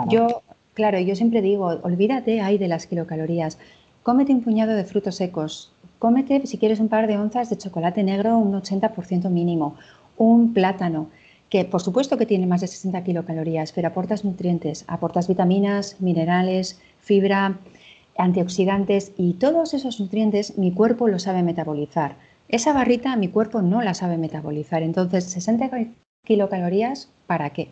Yo, 0.09 0.43
claro, 0.75 1.01
yo 1.01 1.17
siempre 1.17 1.41
digo, 1.41 1.67
olvídate 1.83 2.43
ahí 2.43 2.59
de 2.59 2.69
las 2.69 2.87
kilocalorías. 2.87 3.57
Cómete 4.03 4.35
un 4.35 4.43
puñado 4.43 4.75
de 4.75 4.85
frutos 4.85 5.17
secos. 5.17 5.73
Cómete, 5.99 6.47
si 6.47 6.59
quieres, 6.59 6.81
un 6.81 6.89
par 6.89 7.07
de 7.07 7.17
onzas 7.17 7.49
de 7.49 7.59
chocolate 7.59 8.03
negro, 8.03 8.37
un 8.37 8.53
80% 8.53 9.31
mínimo 9.31 9.77
un 10.21 10.53
plátano, 10.53 11.09
que 11.49 11.65
por 11.65 11.81
supuesto 11.81 12.19
que 12.19 12.27
tiene 12.27 12.47
más 12.47 12.61
de 12.61 12.69
60 12.69 13.03
kilocalorías, 13.03 13.73
pero 13.73 13.89
aportas 13.89 14.23
nutrientes, 14.23 14.85
aportas 14.87 15.27
vitaminas, 15.29 15.97
minerales, 15.99 16.79
fibra, 17.01 17.57
antioxidantes 18.17 19.13
y 19.17 19.35
todos 19.35 19.75
esos 19.75 20.01
nutrientes 20.01 20.59
mi 20.59 20.73
cuerpo 20.73 21.09
lo 21.09 21.19
sabe 21.19 21.43
metabolizar. 21.43 22.17
Esa 22.49 22.73
barrita 22.73 23.17
mi 23.17 23.29
cuerpo 23.29 23.63
no 23.63 23.81
la 23.81 23.95
sabe 23.95 24.19
metabolizar. 24.19 24.83
Entonces, 24.83 25.25
60 25.25 25.71
kilocalorías, 26.25 27.09
¿para 27.27 27.51
qué? 27.51 27.71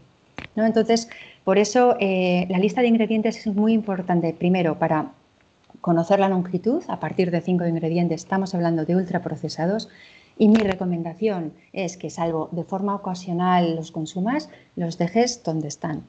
¿No? 0.54 0.64
Entonces, 0.64 1.08
por 1.44 1.58
eso 1.58 1.96
eh, 1.98 2.46
la 2.48 2.58
lista 2.58 2.80
de 2.80 2.88
ingredientes 2.88 3.46
es 3.46 3.54
muy 3.54 3.72
importante. 3.72 4.32
Primero, 4.32 4.78
para 4.78 5.12
conocer 5.80 6.20
la 6.20 6.28
longitud, 6.28 6.82
a 6.88 7.00
partir 7.00 7.30
de 7.30 7.40
5 7.40 7.66
ingredientes 7.66 8.22
estamos 8.22 8.54
hablando 8.54 8.84
de 8.84 8.96
ultraprocesados. 8.96 9.88
Y 10.40 10.48
mi 10.48 10.58
recomendación 10.58 11.52
es 11.72 11.96
que, 11.96 12.10
salvo 12.10 12.48
de 12.52 12.62
forma 12.62 12.94
ocasional 12.94 13.74
los 13.74 13.90
consumas, 13.90 14.48
los 14.76 14.96
dejes 14.96 15.42
donde 15.42 15.66
están. 15.66 16.04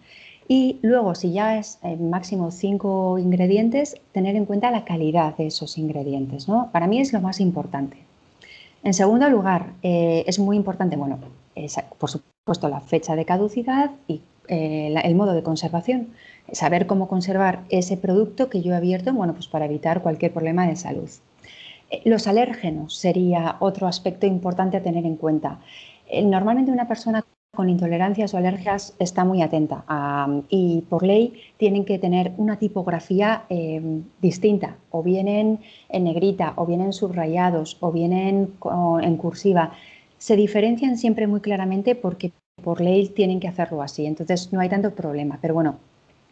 Y 0.52 0.80
luego, 0.82 1.14
si 1.14 1.32
ya 1.32 1.60
es 1.60 1.78
eh, 1.84 1.96
máximo 1.96 2.50
cinco 2.50 3.20
ingredientes, 3.20 3.96
tener 4.14 4.36
en 4.36 4.46
cuenta 4.46 4.72
la 4.72 4.84
calidad 4.84 5.38
de 5.38 5.46
esos 5.46 5.78
ingredientes. 5.78 6.48
¿no? 6.48 6.70
Para 6.72 6.88
mí 6.88 7.00
es 7.00 7.14
lo 7.14 7.22
más 7.22 7.40
importante. 7.40 7.98
En 8.84 8.96
segundo 8.96 9.30
lugar, 9.30 9.74
eh, 9.84 10.24
es 10.26 10.40
muy 10.40 10.58
importante, 10.58 10.96
bueno, 10.96 11.20
por 12.00 12.10
supuesto, 12.10 12.68
la 12.68 12.80
fecha 12.80 13.16
de 13.16 13.26
caducidad 13.26 13.92
y 14.08 14.22
eh, 14.48 14.96
el 15.04 15.14
modo 15.14 15.34
de 15.34 15.44
conservación. 15.44 16.08
Saber 16.52 16.88
cómo 16.88 17.08
conservar 17.08 17.60
ese 17.70 17.96
producto 17.96 18.50
que 18.50 18.64
yo 18.64 18.74
he 18.74 18.76
abierto, 18.76 19.14
bueno, 19.14 19.34
pues 19.34 19.48
para 19.48 19.66
evitar 19.66 20.02
cualquier 20.02 20.34
problema 20.34 20.66
de 20.66 20.78
salud. 20.78 21.12
Los 22.06 22.26
alérgenos 22.26 22.96
sería 22.96 23.58
otro 23.60 23.86
aspecto 23.86 24.26
importante 24.26 24.78
a 24.78 24.82
tener 24.82 25.06
en 25.06 25.16
cuenta. 25.16 25.60
Normalmente 26.24 26.72
una 26.72 26.88
persona 26.88 27.24
con 27.60 27.70
intolerancias 27.70 28.34
o 28.34 28.38
alergias 28.38 28.96
está 29.00 29.26
muy 29.26 29.42
atenta 29.42 29.84
y 30.48 30.86
por 30.90 31.04
ley 31.04 31.34
tienen 31.58 31.84
que 31.84 32.00
tener 32.00 32.32
una 32.38 32.56
tipografía 32.58 33.44
em, 33.50 34.04
distinta, 34.22 34.78
o 34.92 35.04
vienen 35.04 35.60
en 35.90 36.06
negrita, 36.06 36.54
o 36.56 36.66
vienen 36.66 36.94
subrayados, 36.94 37.76
o 37.82 37.92
vienen 37.92 38.54
en 39.02 39.18
cursiva. 39.18 39.74
Se 40.18 40.38
diferencian 40.38 40.98
siempre 40.98 41.28
muy 41.28 41.42
claramente 41.42 41.96
porque 41.96 42.32
por 42.64 42.80
ley 42.80 43.10
tienen 43.10 43.42
que 43.42 43.50
hacerlo 43.50 43.82
así, 43.82 44.06
entonces 44.06 44.54
no 44.54 44.62
hay 44.62 44.70
tanto 44.70 44.96
problema, 44.96 45.38
pero 45.42 45.54
bueno, 45.54 45.80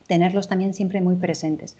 tenerlos 0.07 0.47
también 0.47 0.73
siempre 0.73 1.01
muy 1.01 1.17
presentes. 1.17 1.75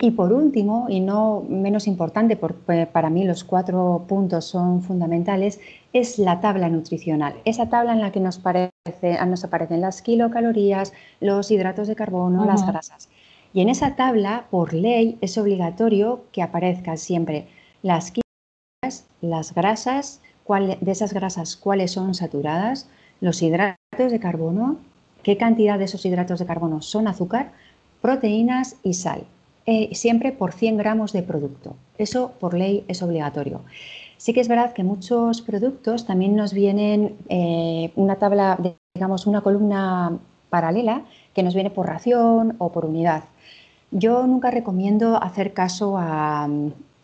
Y 0.00 0.12
por 0.12 0.32
último, 0.32 0.86
y 0.88 1.00
no 1.00 1.44
menos 1.48 1.88
importante, 1.88 2.36
porque 2.36 2.86
para 2.86 3.10
mí 3.10 3.24
los 3.24 3.42
cuatro 3.42 4.04
puntos 4.06 4.44
son 4.44 4.80
fundamentales, 4.80 5.58
es 5.92 6.20
la 6.20 6.40
tabla 6.40 6.68
nutricional. 6.68 7.34
Esa 7.44 7.68
tabla 7.68 7.94
en 7.94 8.00
la 8.00 8.12
que 8.12 8.20
nos, 8.20 8.40
nos 8.40 9.44
aparecen 9.44 9.80
las 9.80 10.02
kilocalorías, 10.02 10.92
los 11.20 11.50
hidratos 11.50 11.88
de 11.88 11.96
carbono, 11.96 12.44
las 12.44 12.64
grasas. 12.64 13.08
Y 13.52 13.60
en 13.60 13.68
esa 13.68 13.96
tabla, 13.96 14.46
por 14.50 14.72
ley, 14.72 15.18
es 15.20 15.36
obligatorio 15.36 16.26
que 16.30 16.42
aparezcan 16.42 16.96
siempre 16.96 17.48
las 17.82 18.12
kilocalorías, 18.12 19.08
las 19.20 19.52
grasas, 19.52 20.20
de 20.46 20.92
esas 20.92 21.12
grasas 21.12 21.56
cuáles 21.56 21.90
son 21.90 22.14
saturadas, 22.14 22.88
los 23.20 23.42
hidratos 23.42 23.76
de 23.96 24.20
carbono, 24.20 24.76
qué 25.24 25.36
cantidad 25.36 25.76
de 25.76 25.86
esos 25.86 26.06
hidratos 26.06 26.38
de 26.38 26.46
carbono 26.46 26.82
son 26.82 27.08
azúcar, 27.08 27.50
proteínas 28.00 28.76
y 28.84 28.94
sal. 28.94 29.26
Eh, 29.70 29.94
siempre 29.94 30.32
por 30.32 30.52
100 30.52 30.78
gramos 30.78 31.12
de 31.12 31.22
producto. 31.22 31.76
Eso 31.98 32.32
por 32.40 32.54
ley 32.54 32.86
es 32.88 33.02
obligatorio. 33.02 33.60
Sí 34.16 34.32
que 34.32 34.40
es 34.40 34.48
verdad 34.48 34.72
que 34.72 34.82
muchos 34.82 35.42
productos 35.42 36.06
también 36.06 36.34
nos 36.34 36.54
vienen 36.54 37.18
eh, 37.28 37.92
una 37.94 38.16
tabla, 38.16 38.58
digamos, 38.94 39.26
una 39.26 39.42
columna 39.42 40.20
paralela 40.48 41.02
que 41.34 41.42
nos 41.42 41.52
viene 41.52 41.68
por 41.68 41.86
ración 41.86 42.56
o 42.56 42.72
por 42.72 42.86
unidad. 42.86 43.24
Yo 43.90 44.26
nunca 44.26 44.50
recomiendo 44.50 45.22
hacer 45.22 45.52
caso 45.52 45.98
a, 45.98 46.48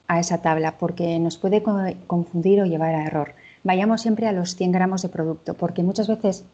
a 0.08 0.20
esa 0.20 0.40
tabla 0.40 0.78
porque 0.78 1.18
nos 1.18 1.36
puede 1.36 1.62
confundir 2.06 2.62
o 2.62 2.64
llevar 2.64 2.94
a 2.94 3.04
error. 3.04 3.34
Vayamos 3.62 4.00
siempre 4.00 4.26
a 4.26 4.32
los 4.32 4.56
100 4.56 4.72
gramos 4.72 5.02
de 5.02 5.10
producto 5.10 5.52
porque 5.52 5.82
muchas 5.82 6.08
veces 6.08 6.46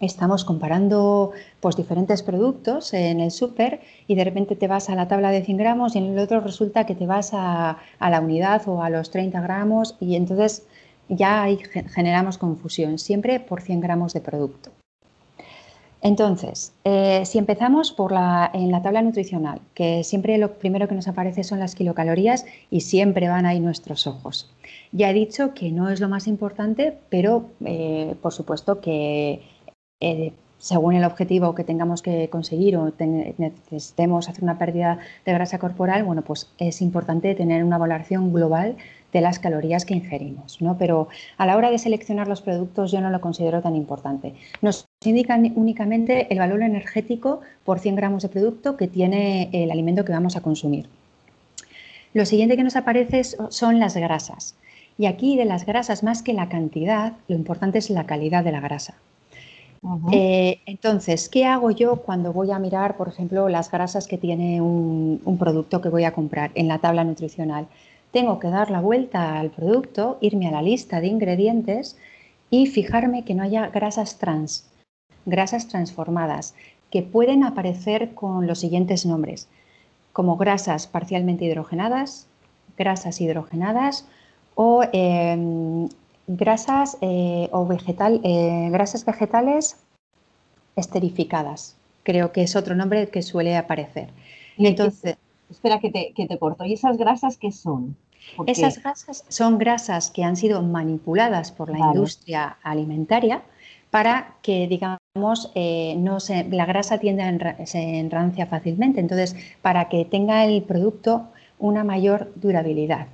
estamos 0.00 0.44
comparando 0.44 1.32
pues, 1.60 1.76
diferentes 1.76 2.22
productos 2.22 2.92
en 2.94 3.20
el 3.20 3.30
súper 3.30 3.80
y 4.06 4.14
de 4.14 4.24
repente 4.24 4.56
te 4.56 4.68
vas 4.68 4.90
a 4.90 4.94
la 4.94 5.08
tabla 5.08 5.30
de 5.30 5.44
100 5.44 5.56
gramos 5.56 5.94
y 5.94 5.98
en 5.98 6.06
el 6.06 6.18
otro 6.18 6.40
resulta 6.40 6.84
que 6.86 6.94
te 6.94 7.06
vas 7.06 7.30
a, 7.32 7.78
la 8.00 8.20
unidad 8.20 8.62
o 8.66 8.82
a 8.82 8.90
los 8.90 9.10
30 9.10 9.40
gramos 9.40 9.96
y 10.00 10.16
entonces 10.16 10.66
ya 11.08 11.42
ahí 11.42 11.58
generamos 11.94 12.38
confusión, 12.38 12.98
siempre 12.98 13.40
por 13.40 13.60
100 13.60 13.80
gramos 13.80 14.12
de 14.14 14.20
producto. 14.20 14.70
Entonces, 16.00 16.74
eh, 16.84 17.22
si 17.24 17.38
empezamos 17.38 17.90
por 17.90 18.12
la, 18.12 18.50
en 18.52 18.70
la 18.70 18.82
tabla 18.82 19.00
nutricional, 19.00 19.62
que 19.72 20.04
siempre 20.04 20.36
lo 20.36 20.58
primero 20.58 20.86
que 20.86 20.94
nos 20.94 21.08
aparece 21.08 21.44
son 21.44 21.60
las 21.60 21.74
kilocalorías 21.74 22.44
y 22.70 22.82
siempre 22.82 23.28
van 23.28 23.46
ahí 23.46 23.58
nuestros 23.58 24.06
ojos. 24.06 24.52
Ya 24.92 25.08
he 25.08 25.14
dicho 25.14 25.54
que 25.54 25.72
no 25.72 25.88
es 25.88 26.00
lo 26.00 26.10
más 26.10 26.26
importante, 26.26 26.98
pero 27.08 27.46
eh, 27.64 28.16
por 28.20 28.34
supuesto 28.34 28.82
que 28.82 29.40
eh, 30.00 30.32
según 30.58 30.94
el 30.94 31.04
objetivo 31.04 31.54
que 31.54 31.62
tengamos 31.62 32.00
que 32.00 32.30
conseguir 32.30 32.76
o 32.78 32.90
necesitemos 33.36 34.28
hacer 34.30 34.42
una 34.42 34.56
pérdida 34.56 34.98
de 35.26 35.32
grasa 35.34 35.58
corporal, 35.58 36.04
bueno, 36.04 36.22
pues 36.22 36.50
es 36.56 36.80
importante 36.80 37.34
tener 37.34 37.62
una 37.64 37.76
valoración 37.76 38.32
global 38.32 38.76
de 39.12 39.20
las 39.20 39.38
calorías 39.38 39.84
que 39.84 39.94
ingerimos, 39.94 40.62
¿no? 40.62 40.78
Pero 40.78 41.08
a 41.36 41.46
la 41.46 41.56
hora 41.56 41.70
de 41.70 41.78
seleccionar 41.78 42.28
los 42.28 42.40
productos 42.40 42.90
yo 42.92 43.00
no 43.00 43.10
lo 43.10 43.20
considero 43.20 43.60
tan 43.60 43.76
importante. 43.76 44.34
Nos 44.62 44.86
indican 45.04 45.52
únicamente 45.54 46.32
el 46.32 46.38
valor 46.38 46.62
energético 46.62 47.40
por 47.64 47.78
100 47.78 47.96
gramos 47.96 48.22
de 48.22 48.30
producto 48.30 48.76
que 48.76 48.88
tiene 48.88 49.50
el 49.52 49.70
alimento 49.70 50.04
que 50.06 50.12
vamos 50.12 50.34
a 50.34 50.40
consumir. 50.40 50.88
Lo 52.14 52.24
siguiente 52.24 52.56
que 52.56 52.64
nos 52.64 52.76
aparece 52.76 53.22
son 53.22 53.78
las 53.78 53.96
grasas. 53.96 54.56
Y 54.96 55.06
aquí 55.06 55.36
de 55.36 55.44
las 55.44 55.66
grasas, 55.66 56.02
más 56.02 56.22
que 56.22 56.32
la 56.32 56.48
cantidad, 56.48 57.12
lo 57.28 57.36
importante 57.36 57.78
es 57.78 57.90
la 57.90 58.06
calidad 58.06 58.44
de 58.44 58.52
la 58.52 58.60
grasa. 58.60 58.94
Eh, 60.12 60.60
entonces, 60.66 61.28
¿qué 61.28 61.44
hago 61.44 61.70
yo 61.70 61.96
cuando 61.96 62.32
voy 62.32 62.50
a 62.50 62.58
mirar, 62.58 62.96
por 62.96 63.08
ejemplo, 63.08 63.48
las 63.48 63.70
grasas 63.70 64.06
que 64.06 64.16
tiene 64.16 64.60
un, 64.60 65.36
producto 65.38 65.80
que 65.80 65.90
voy 65.90 66.04
a 66.04 66.12
comprar 66.12 66.50
en 66.54 66.68
la 66.68 66.78
tabla 66.78 67.04
nutricional? 67.04 67.66
Tengo 68.10 68.38
que 68.38 68.48
dar 68.48 68.70
la 68.70 68.80
vuelta 68.80 69.38
al 69.38 69.50
producto, 69.50 70.18
irme 70.20 70.48
a 70.48 70.52
la 70.52 70.62
lista 70.62 71.00
de 71.00 71.08
ingredientes 71.08 71.98
y 72.50 72.66
fijarme 72.66 73.24
que 73.24 73.34
no 73.34 73.42
haya 73.42 73.68
grasas 73.68 74.18
trans, 74.18 74.70
grasas 75.26 75.68
transformadas, 75.68 76.54
que 76.90 77.02
pueden 77.02 77.44
aparecer 77.44 78.14
con 78.14 78.46
los 78.46 78.60
siguientes 78.60 79.04
nombres, 79.04 79.48
como 80.12 80.36
grasas 80.36 80.86
parcialmente 80.86 81.44
hidrogenadas, 81.44 82.26
grasas 82.78 83.20
hidrogenadas 83.20 84.06
o 84.54 84.84
em, 84.92 85.88
grasas 86.26 86.96
eh, 87.00 87.48
o 87.52 87.66
vegetal, 87.66 88.20
eh, 88.24 88.68
grasas 88.70 89.04
vegetales 89.04 89.76
esterificadas. 90.76 91.76
creo 92.02 92.32
que 92.32 92.42
es 92.42 92.54
otro 92.54 92.74
nombre 92.74 93.08
que 93.08 93.22
suele 93.22 93.56
aparecer. 93.56 94.10
Entonces, 94.58 95.16
espera 95.50 95.80
que 95.80 95.90
te, 95.90 96.12
que 96.14 96.26
te 96.26 96.38
corto. 96.38 96.64
¿Y 96.64 96.74
esas 96.74 96.98
grasas 96.98 97.38
qué 97.38 97.50
son? 97.50 97.96
Esas 98.46 98.82
grasas 98.82 99.24
son 99.28 99.58
grasas 99.58 100.10
que 100.10 100.24
han 100.24 100.36
sido 100.36 100.62
manipuladas 100.62 101.52
por 101.52 101.70
la 101.70 101.78
industria 101.78 102.56
alimentaria 102.62 103.42
para 103.90 104.34
que, 104.42 104.66
digamos, 104.66 105.52
eh, 105.54 105.94
no 105.98 106.20
se, 106.20 106.44
la 106.44 106.66
grasa 106.66 106.98
tiende 106.98 107.22
a 107.22 107.66
se 107.66 107.98
enrancia 108.00 108.46
fácilmente. 108.46 109.00
Entonces, 109.00 109.36
para 109.62 109.88
que 109.88 110.04
tenga 110.04 110.44
el 110.44 110.62
producto 110.62 111.28
una 111.58 111.84
mayor 111.84 112.32
durabilidad. 112.34 113.06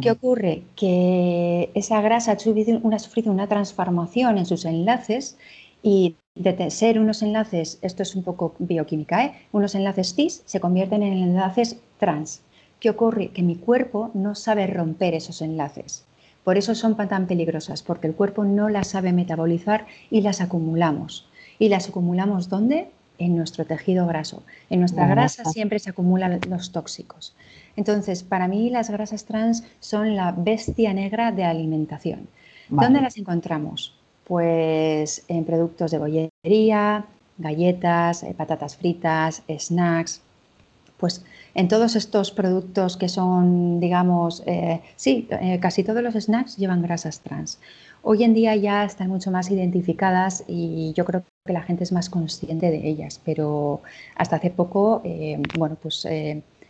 ¿Qué 0.00 0.10
ocurre? 0.10 0.62
Que 0.76 1.70
esa 1.74 2.00
grasa 2.00 2.32
ha 2.32 2.38
sufrido, 2.38 2.78
una, 2.82 2.96
ha 2.96 2.98
sufrido 2.98 3.32
una 3.32 3.48
transformación 3.48 4.38
en 4.38 4.46
sus 4.46 4.64
enlaces 4.64 5.36
y 5.82 6.16
de 6.34 6.70
ser 6.70 6.98
unos 6.98 7.22
enlaces, 7.22 7.78
esto 7.82 8.02
es 8.02 8.16
un 8.16 8.24
poco 8.24 8.54
bioquímica, 8.58 9.24
¿eh? 9.24 9.34
unos 9.52 9.74
enlaces 9.74 10.14
cis 10.14 10.42
se 10.46 10.60
convierten 10.60 11.02
en 11.02 11.12
enlaces 11.14 11.76
trans. 11.98 12.42
¿Qué 12.80 12.90
ocurre? 12.90 13.28
Que 13.28 13.42
mi 13.42 13.56
cuerpo 13.56 14.10
no 14.14 14.34
sabe 14.34 14.66
romper 14.66 15.14
esos 15.14 15.42
enlaces. 15.42 16.04
Por 16.42 16.58
eso 16.58 16.74
son 16.74 16.96
tan 16.96 17.26
peligrosas, 17.26 17.82
porque 17.82 18.06
el 18.06 18.14
cuerpo 18.14 18.44
no 18.44 18.68
las 18.68 18.88
sabe 18.88 19.12
metabolizar 19.12 19.86
y 20.10 20.20
las 20.20 20.40
acumulamos. 20.40 21.26
¿Y 21.58 21.68
las 21.68 21.88
acumulamos 21.88 22.48
dónde? 22.48 22.90
En 23.18 23.36
nuestro 23.36 23.64
tejido 23.64 24.06
graso. 24.06 24.42
En 24.68 24.80
nuestra 24.80 25.06
grasa 25.06 25.44
siempre 25.44 25.78
se 25.78 25.90
acumulan 25.90 26.40
los 26.48 26.72
tóxicos. 26.72 27.34
Entonces, 27.76 28.22
para 28.22 28.48
mí 28.48 28.70
las 28.70 28.90
grasas 28.90 29.24
trans 29.24 29.64
son 29.80 30.14
la 30.16 30.32
bestia 30.32 30.92
negra 30.94 31.32
de 31.32 31.44
alimentación. 31.44 32.28
¿Dónde 32.68 33.00
las 33.00 33.16
encontramos? 33.16 33.94
Pues 34.24 35.24
en 35.28 35.44
productos 35.44 35.90
de 35.90 35.98
bollería, 35.98 37.04
galletas, 37.38 38.22
eh, 38.22 38.34
patatas 38.36 38.76
fritas, 38.76 39.42
snacks. 39.48 40.22
Pues 40.96 41.24
en 41.54 41.68
todos 41.68 41.94
estos 41.96 42.30
productos 42.30 42.96
que 42.96 43.08
son, 43.08 43.80
digamos, 43.80 44.42
eh, 44.46 44.80
sí, 44.96 45.28
eh, 45.30 45.58
casi 45.60 45.84
todos 45.84 46.02
los 46.02 46.14
snacks 46.14 46.56
llevan 46.56 46.82
grasas 46.82 47.20
trans. 47.20 47.58
Hoy 48.02 48.22
en 48.22 48.34
día 48.34 48.54
ya 48.56 48.84
están 48.84 49.08
mucho 49.08 49.30
más 49.30 49.50
identificadas 49.50 50.44
y 50.46 50.92
yo 50.94 51.04
creo 51.04 51.22
que 51.46 51.52
la 51.52 51.62
gente 51.62 51.84
es 51.84 51.92
más 51.92 52.10
consciente 52.10 52.70
de 52.70 52.86
ellas, 52.88 53.20
pero 53.24 53.80
hasta 54.16 54.36
hace 54.36 54.50
poco, 54.50 55.00
eh, 55.04 55.40
bueno, 55.56 55.76
pues 55.80 56.06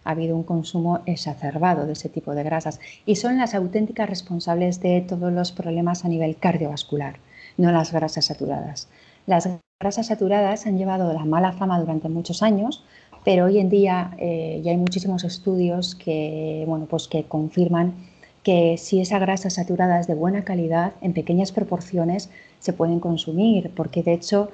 ha 0.04 0.10
habido 0.10 0.36
un 0.36 0.44
consumo 0.44 1.00
exacerbado 1.06 1.86
de 1.86 1.94
ese 1.94 2.08
tipo 2.08 2.34
de 2.34 2.42
grasas 2.42 2.80
y 3.06 3.16
son 3.16 3.38
las 3.38 3.54
auténticas 3.54 4.08
responsables 4.08 4.80
de 4.80 5.00
todos 5.00 5.32
los 5.32 5.52
problemas 5.52 6.04
a 6.04 6.08
nivel 6.08 6.36
cardiovascular, 6.36 7.16
no 7.56 7.72
las 7.72 7.92
grasas 7.92 8.26
saturadas. 8.26 8.88
Las 9.26 9.48
grasas 9.80 10.06
saturadas 10.06 10.66
han 10.66 10.78
llevado 10.78 11.12
la 11.12 11.24
mala 11.24 11.52
fama 11.52 11.80
durante 11.80 12.08
muchos 12.08 12.42
años 12.42 12.84
pero 13.24 13.46
hoy 13.46 13.58
en 13.58 13.70
día 13.70 14.14
eh, 14.18 14.60
ya 14.62 14.70
hay 14.70 14.76
muchísimos 14.76 15.24
estudios 15.24 15.94
que, 15.94 16.64
bueno, 16.68 16.86
pues 16.86 17.08
que 17.08 17.24
confirman 17.24 17.94
que 18.42 18.76
si 18.76 19.00
esa 19.00 19.18
grasa 19.18 19.48
saturada 19.48 19.98
es 19.98 20.06
de 20.06 20.14
buena 20.14 20.44
calidad, 20.44 20.92
en 21.00 21.14
pequeñas 21.14 21.50
proporciones 21.50 22.30
se 22.58 22.74
pueden 22.74 23.00
consumir, 23.00 23.72
porque 23.74 24.02
de 24.02 24.12
hecho 24.12 24.50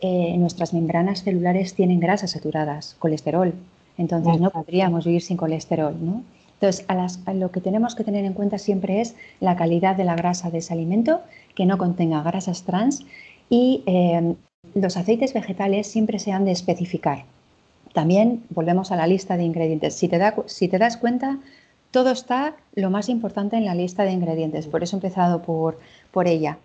eh, 0.00 0.36
nuestras 0.36 0.74
membranas 0.74 1.22
celulares 1.22 1.74
tienen 1.74 2.00
grasas 2.00 2.32
saturadas, 2.32 2.96
colesterol, 2.98 3.54
entonces 3.96 4.40
no 4.40 4.50
podríamos 4.50 5.04
vivir 5.04 5.22
sin 5.22 5.36
colesterol, 5.36 5.96
¿no? 6.00 6.22
Entonces, 6.54 6.84
a, 7.26 7.34
lo 7.34 7.50
que 7.50 7.60
tenemos 7.60 7.94
que 7.94 8.04
tener 8.04 8.24
en 8.24 8.32
cuenta 8.32 8.58
siempre 8.58 9.00
es 9.00 9.14
la 9.40 9.56
calidad 9.56 9.96
de 9.96 10.04
la 10.04 10.14
grasa 10.14 10.50
de 10.50 10.58
ese 10.58 10.72
alimento, 10.72 11.20
que 11.54 11.66
no 11.66 11.78
contenga 11.78 12.22
grasas 12.22 12.62
trans 12.62 13.04
y 13.50 13.82
eh, 13.86 14.34
los 14.74 14.96
aceites 14.96 15.34
vegetales 15.34 15.86
siempre 15.86 16.18
se 16.18 16.32
han 16.32 16.44
de 16.44 16.52
especificar. 16.52 17.24
También 17.92 18.42
volvemos 18.50 18.90
a 18.90 18.96
la 18.96 19.06
lista 19.06 19.36
de 19.36 19.44
ingredientes. 19.44 19.94
Si 19.94 20.08
te, 20.08 20.78
das 20.78 20.96
cuenta, 20.96 21.38
todo 21.90 22.10
está 22.10 22.56
lo 22.74 22.90
más 22.90 23.08
importante 23.08 23.56
en 23.56 23.64
la 23.64 23.74
lista 23.74 24.04
de 24.04 24.12
ingredientes, 24.12 24.66
por 24.66 24.82
eso 24.82 24.96
he 24.96 24.98
empezado 24.98 25.42
por, 25.42 25.78
por 26.10 26.26
ella. 26.26 26.58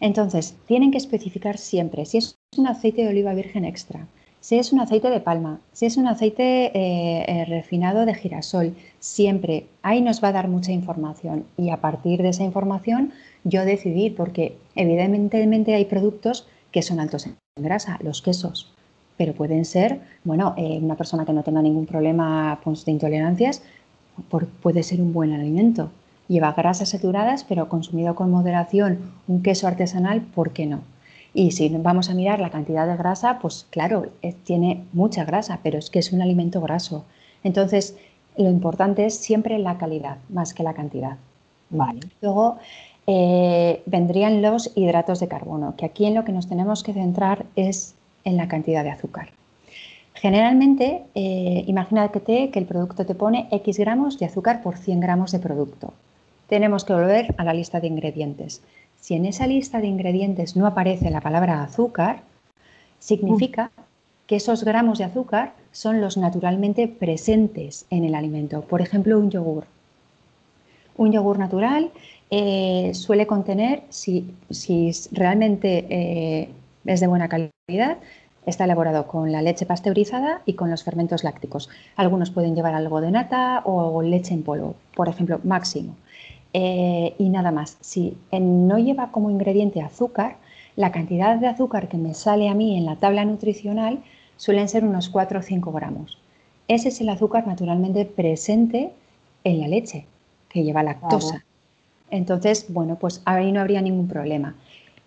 Entonces, 0.00 0.56
tienen 0.66 0.92
que 0.92 0.98
especificar 0.98 1.58
siempre 1.58 2.04
si 2.06 2.18
es 2.18 2.38
un 2.56 2.68
aceite 2.68 3.02
de 3.02 3.08
oliva 3.08 3.34
virgen 3.34 3.64
extra, 3.64 4.06
si 4.40 4.58
es 4.58 4.72
un 4.72 4.80
aceite 4.80 5.10
de 5.10 5.20
palma, 5.20 5.60
si 5.72 5.86
es 5.86 5.96
un 5.96 6.06
aceite 6.06 6.66
eh, 6.66 7.24
eh, 7.26 7.44
refinado 7.46 8.06
de 8.06 8.14
girasol, 8.14 8.74
siempre 9.00 9.66
ahí 9.82 10.00
nos 10.00 10.22
va 10.22 10.28
a 10.28 10.32
dar 10.32 10.48
mucha 10.48 10.72
información 10.72 11.44
y 11.56 11.70
a 11.70 11.78
partir 11.78 12.22
de 12.22 12.28
esa 12.28 12.44
información 12.44 13.12
yo 13.44 13.64
decidí, 13.64 14.10
porque 14.10 14.56
evidentemente 14.74 15.74
hay 15.74 15.84
productos 15.84 16.46
que 16.70 16.82
son 16.82 17.00
altos 17.00 17.26
en 17.26 17.36
grasa, 17.56 17.98
los 18.02 18.22
quesos, 18.22 18.72
pero 19.16 19.34
pueden 19.34 19.64
ser, 19.64 20.00
bueno, 20.24 20.54
eh, 20.56 20.78
una 20.80 20.96
persona 20.96 21.24
que 21.24 21.32
no 21.32 21.42
tenga 21.42 21.62
ningún 21.62 21.86
problema 21.86 22.60
pues, 22.62 22.84
de 22.84 22.92
intolerancias, 22.92 23.62
puede 24.62 24.82
ser 24.82 25.00
un 25.00 25.12
buen 25.12 25.32
alimento. 25.32 25.90
Lleva 26.28 26.52
grasas 26.52 26.90
saturadas, 26.90 27.44
pero 27.44 27.68
consumido 27.68 28.14
con 28.14 28.30
moderación, 28.30 28.98
un 29.26 29.42
queso 29.42 29.66
artesanal, 29.66 30.20
¿por 30.20 30.52
qué 30.52 30.66
no? 30.66 30.80
Y 31.38 31.52
si 31.52 31.68
vamos 31.68 32.10
a 32.10 32.14
mirar 32.14 32.40
la 32.40 32.50
cantidad 32.50 32.84
de 32.84 32.96
grasa, 32.96 33.38
pues 33.38 33.64
claro, 33.70 34.06
eh, 34.22 34.34
tiene 34.42 34.82
mucha 34.92 35.24
grasa, 35.24 35.60
pero 35.62 35.78
es 35.78 35.88
que 35.88 36.00
es 36.00 36.12
un 36.12 36.20
alimento 36.20 36.60
graso. 36.60 37.04
Entonces, 37.44 37.96
lo 38.36 38.50
importante 38.50 39.06
es 39.06 39.14
siempre 39.14 39.56
la 39.60 39.78
calidad, 39.78 40.16
más 40.30 40.52
que 40.52 40.64
la 40.64 40.74
cantidad. 40.74 41.16
Vale. 41.70 42.00
Luego 42.22 42.56
eh, 43.06 43.82
vendrían 43.86 44.42
los 44.42 44.72
hidratos 44.74 45.20
de 45.20 45.28
carbono, 45.28 45.76
que 45.76 45.86
aquí 45.86 46.06
en 46.06 46.16
lo 46.16 46.24
que 46.24 46.32
nos 46.32 46.48
tenemos 46.48 46.82
que 46.82 46.92
centrar 46.92 47.46
es 47.54 47.94
en 48.24 48.36
la 48.36 48.48
cantidad 48.48 48.82
de 48.82 48.90
azúcar. 48.90 49.28
Generalmente, 50.14 51.04
eh, 51.14 51.62
imagínate 51.68 52.50
que 52.50 52.58
el 52.58 52.66
producto 52.66 53.06
te 53.06 53.14
pone 53.14 53.46
X 53.52 53.78
gramos 53.78 54.18
de 54.18 54.26
azúcar 54.26 54.60
por 54.60 54.76
100 54.76 54.98
gramos 54.98 55.30
de 55.30 55.38
producto. 55.38 55.92
Tenemos 56.48 56.84
que 56.84 56.94
volver 56.94 57.32
a 57.38 57.44
la 57.44 57.54
lista 57.54 57.78
de 57.78 57.86
ingredientes. 57.86 58.60
Si 59.00 59.14
en 59.14 59.26
esa 59.26 59.46
lista 59.46 59.80
de 59.80 59.86
ingredientes 59.86 60.56
no 60.56 60.66
aparece 60.66 61.10
la 61.10 61.20
palabra 61.20 61.62
azúcar, 61.62 62.22
significa 62.98 63.70
que 64.26 64.36
esos 64.36 64.64
gramos 64.64 64.98
de 64.98 65.04
azúcar 65.04 65.54
son 65.72 66.00
los 66.00 66.16
naturalmente 66.16 66.86
presentes 66.88 67.86
en 67.90 68.04
el 68.04 68.14
alimento. 68.14 68.62
Por 68.62 68.82
ejemplo, 68.82 69.18
un 69.18 69.30
yogur. 69.30 69.64
Un 70.96 71.12
yogur 71.12 71.38
natural 71.38 71.90
eh, 72.30 72.90
suele 72.94 73.26
contener, 73.26 73.84
si, 73.88 74.34
realmente 75.12 75.86
eh, 75.88 76.48
es 76.84 77.00
de 77.00 77.06
buena 77.06 77.28
calidad, 77.28 77.98
está 78.44 78.64
elaborado 78.64 79.06
con 79.06 79.32
la 79.32 79.42
leche 79.42 79.64
pasteurizada 79.64 80.42
y 80.44 80.54
con 80.54 80.70
los 80.70 80.82
fermentos 80.82 81.24
lácticos. 81.24 81.70
Algunos 81.96 82.30
pueden 82.30 82.54
llevar 82.54 82.74
algo 82.74 83.00
de 83.00 83.10
nata 83.10 83.62
o 83.64 84.02
leche 84.02 84.34
en 84.34 84.42
polvo, 84.42 84.74
por 84.94 85.08
ejemplo, 85.08 85.40
máximo. 85.44 85.94
Eh, 86.52 87.14
y 87.18 87.28
nada 87.28 87.50
más. 87.50 87.76
Si 87.80 88.16
no 88.32 88.78
lleva 88.78 89.10
como 89.10 89.30
ingrediente 89.30 89.82
azúcar, 89.82 90.36
la 90.76 90.92
cantidad 90.92 91.36
de 91.36 91.46
azúcar 91.46 91.88
que 91.88 91.98
me 91.98 92.14
sale 92.14 92.48
a 92.48 92.54
mí 92.54 92.76
en 92.76 92.84
la 92.84 92.96
tabla 92.96 93.24
nutricional 93.24 94.02
suelen 94.36 94.68
ser 94.68 94.84
unos 94.84 95.08
4 95.08 95.40
o 95.40 95.42
5 95.42 95.72
gramos. 95.72 96.18
Ese 96.68 96.88
es 96.88 97.00
el 97.00 97.08
azúcar 97.08 97.46
naturalmente 97.46 98.04
presente 98.04 98.92
en 99.44 99.60
la 99.60 99.68
leche, 99.68 100.06
que 100.48 100.62
lleva 100.62 100.82
lactosa. 100.82 101.44
Entonces, 102.10 102.66
bueno, 102.68 102.96
pues 102.96 103.22
ahí 103.24 103.52
no 103.52 103.60
habría 103.60 103.82
ningún 103.82 104.08
problema. 104.08 104.54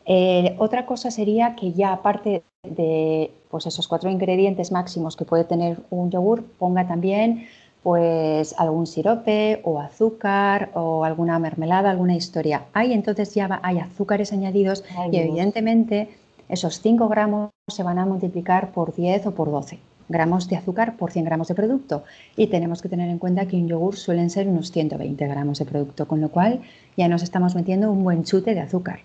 Eh, 0.06 0.56
otra 0.58 0.86
cosa 0.86 1.12
sería 1.12 1.56
que 1.56 1.71
ya 1.73 1.93
aparte 1.93 2.43
de 2.63 3.32
pues 3.49 3.65
esos 3.65 3.88
cuatro 3.88 4.10
ingredientes 4.10 4.71
máximos 4.71 5.15
que 5.15 5.25
puede 5.25 5.43
tener 5.43 5.80
un 5.89 6.10
yogur, 6.10 6.43
ponga 6.43 6.88
también 6.88 7.47
pues 7.84 8.54
algún 8.58 8.86
sirope 8.86 9.62
o 9.63 9.80
azúcar 9.80 10.70
o 10.74 11.04
alguna 11.04 11.39
mermelada, 11.39 11.89
alguna 11.89 12.15
historia. 12.15 12.65
Ahí 12.74 12.94
entonces 12.94 13.34
ya 13.34 13.60
hay 13.63 13.80
azúcares 13.80 14.32
añadidos 14.34 14.84
y 15.12 15.17
evidentemente 15.17 16.10
esos 16.48 16.80
5 16.82 17.08
gramos 17.08 17.50
se 17.67 17.84
van 17.84 17.98
a 17.98 18.06
multiplicar 18.06 18.72
por 18.72 18.94
10 18.94 19.28
o 19.28 19.32
por 19.32 19.50
12 19.50 19.80
gramos 20.12 20.48
de 20.50 20.58
azúcar 20.58 20.98
por 20.98 21.12
100 21.12 21.26
gramos 21.26 21.48
de 21.48 21.56
producto. 21.56 22.04
Y 22.36 22.48
tenemos 22.48 22.82
que 22.82 22.89
tener 22.89 23.10
en 23.10 23.17
cuenta 23.17 23.48
que 23.48 23.56
un 23.56 23.67
yogur 23.67 23.96
suelen 23.96 24.30
ser 24.30 24.48
unos 24.48 24.72
120 24.72 25.26
gramos 25.28 25.60
de 25.60 25.65
producto, 25.65 26.08
con 26.08 26.22
lo 26.22 26.30
cual 26.30 26.62
ya 26.98 27.08
nos 27.08 27.24
estamos 27.24 27.56
metiendo 27.56 27.89
un 27.91 28.04
buen 28.04 28.24
chute 28.24 28.54
de 28.54 28.60
azúcar. 28.60 29.00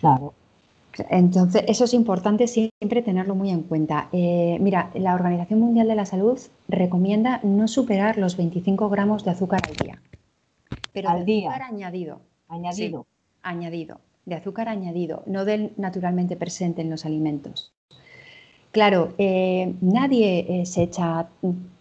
Claro. 0.00 0.34
Entonces, 1.10 1.64
eso 1.68 1.84
es 1.84 1.94
importante 1.94 2.46
siempre 2.46 3.02
tenerlo 3.02 3.34
muy 3.34 3.50
en 3.50 3.62
cuenta. 3.62 4.08
Eh, 4.12 4.58
mira, 4.60 4.90
la 4.94 5.14
Organización 5.14 5.60
Mundial 5.60 5.88
de 5.88 5.94
la 5.94 6.06
Salud 6.06 6.38
recomienda 6.68 7.40
no 7.42 7.68
superar 7.68 8.18
los 8.18 8.36
25 8.36 8.88
gramos 8.88 9.24
de 9.24 9.30
azúcar 9.30 9.60
al 9.68 9.74
día. 9.76 10.02
Pero 10.92 11.10
al 11.10 11.20
de 11.20 11.24
día. 11.24 11.50
azúcar 11.50 11.68
añadido. 11.68 12.20
Añadido. 12.48 13.06
añadido. 13.42 14.00
De 14.24 14.34
azúcar 14.34 14.68
añadido, 14.68 15.22
no 15.26 15.44
del 15.44 15.72
naturalmente 15.76 16.36
presente 16.36 16.82
en 16.82 16.90
los 16.90 17.06
alimentos. 17.06 17.72
Claro, 18.72 19.14
eh, 19.16 19.74
nadie 19.80 20.46
eh, 20.48 20.66
se 20.66 20.82
echa 20.82 21.28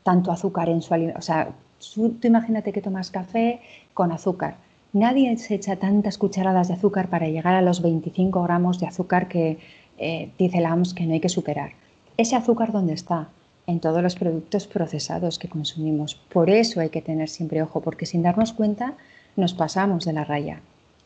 tanto 0.04 0.32
azúcar 0.32 0.70
en 0.70 0.82
su 0.82 0.94
alimento. 0.94 1.20
O 1.20 1.22
sea, 1.22 1.54
tú 1.94 2.18
imagínate 2.24 2.72
que 2.72 2.82
tomas 2.82 3.12
café 3.12 3.60
con 3.94 4.12
azúcar 4.12 4.67
Nadie 4.94 5.38
se 5.38 5.56
echa 5.56 5.76
tantas 5.76 6.18
cucharadas 6.18 6.68
de 6.68 6.76
azúcar 6.76 7.10
para 7.10 7.28
llegar 7.28 7.56
a 7.56 7.62
los 7.62 7.82
25 7.82 8.42
gramos 8.44 8.80
de 8.80 8.88
azúcar 8.88 9.28
que 9.28 9.60
eh, 9.98 10.32
dice 10.38 10.62
la 10.62 10.74
OMS 10.74 10.94
que 10.94 11.06
no 11.06 11.14
hay 11.14 11.20
que 11.20 11.30
superar. 11.30 11.72
ese 12.18 12.36
azúcar 12.36 12.72
dónde 12.72 12.94
está? 12.94 13.30
En 13.68 13.80
todos 13.80 14.02
los 14.02 14.16
productos 14.16 14.66
procesados 14.66 15.38
que 15.40 15.50
consumimos. 15.50 16.16
Por 16.16 16.50
eso 16.50 16.80
hay 16.80 16.90
que 16.90 17.02
tener 17.02 17.30
siempre 17.30 17.62
ojo, 17.62 17.82
porque 17.82 18.06
sin 18.06 18.24
darnos 18.24 18.54
cuenta 18.54 18.96
nos 19.36 19.54
pasamos 19.54 20.06
de 20.06 20.14
la 20.14 20.24
raya. 20.24 20.62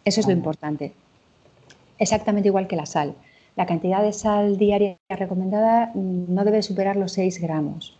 Eso 0.05 0.19
es 0.21 0.27
lo 0.27 0.33
importante. 0.33 0.93
Exactamente 1.97 2.49
igual 2.49 2.67
que 2.67 2.75
la 2.75 2.85
sal. 2.85 3.15
La 3.55 3.65
cantidad 3.65 4.01
de 4.01 4.13
sal 4.13 4.57
diaria 4.57 4.97
recomendada 5.09 5.91
mm, 5.93 6.33
no 6.33 6.43
debe 6.45 6.61
superar 6.63 6.95
los 6.95 7.13
6 7.13 7.39
gramos. 7.41 7.97